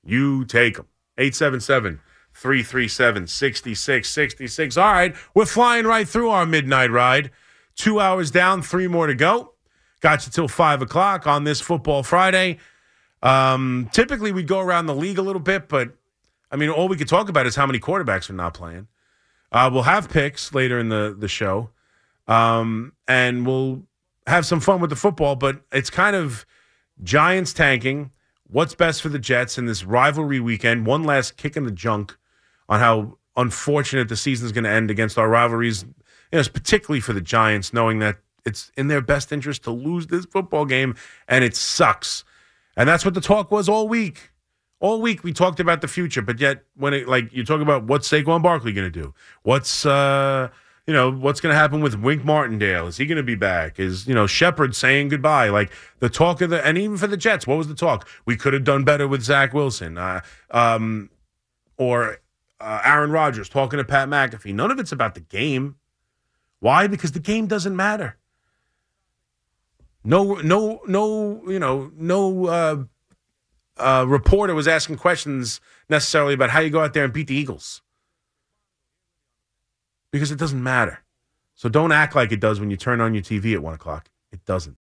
[0.03, 0.87] You take them.
[1.19, 2.01] 877
[2.33, 4.77] 337 6666.
[4.79, 7.31] All right, we're flying right through our midnight ride.
[7.75, 9.53] Two hours down, three more to go.
[10.01, 12.59] Got you till five o'clock on this football Friday.
[13.23, 15.91] Um, typically, we'd go around the league a little bit, but
[16.51, 18.87] I mean, all we could talk about is how many quarterbacks are not playing.
[19.51, 21.71] Uh, we'll have picks later in the, the show,
[22.27, 23.83] um, and we'll
[24.27, 26.47] have some fun with the football, but it's kind of
[27.03, 28.11] Giants tanking.
[28.45, 30.87] What's best for the Jets in this rivalry weekend?
[30.87, 32.17] One last kick in the junk
[32.69, 35.85] on how unfortunate the season is going to end against our rivalries,
[36.33, 40.07] you know, particularly for the Giants, knowing that it's in their best interest to lose
[40.07, 40.95] this football game,
[41.29, 42.25] and it sucks.
[42.77, 44.31] And that's what the talk was all week.
[44.81, 47.85] All week we talked about the future, but yet when it like you talk about
[47.85, 49.13] what's Saquon Barkley going to do,
[49.43, 50.49] what's uh
[50.87, 52.87] you know what's going to happen with Wink Martindale?
[52.87, 53.81] Is he going to be back?
[53.81, 55.49] Is you know Shepard saying goodbye?
[55.49, 58.09] Like the talk of the and even for the Jets, what was the talk?
[58.25, 60.21] We could have done better with Zach Wilson, uh,
[60.53, 61.11] um,
[61.77, 62.21] or
[62.61, 64.55] uh, Aaron Rodgers talking to Pat McAfee.
[64.55, 65.77] None of it's about the game.
[66.61, 66.87] Why?
[66.87, 68.17] Because the game doesn't matter.
[70.09, 71.43] No, no, no.
[71.47, 72.47] You know, no.
[72.47, 72.85] Uh,
[73.77, 77.35] uh, reporter was asking questions necessarily about how you go out there and beat the
[77.35, 77.81] Eagles
[80.11, 81.05] because it doesn't matter.
[81.55, 84.11] So don't act like it does when you turn on your TV at one o'clock.
[84.33, 84.77] It doesn't.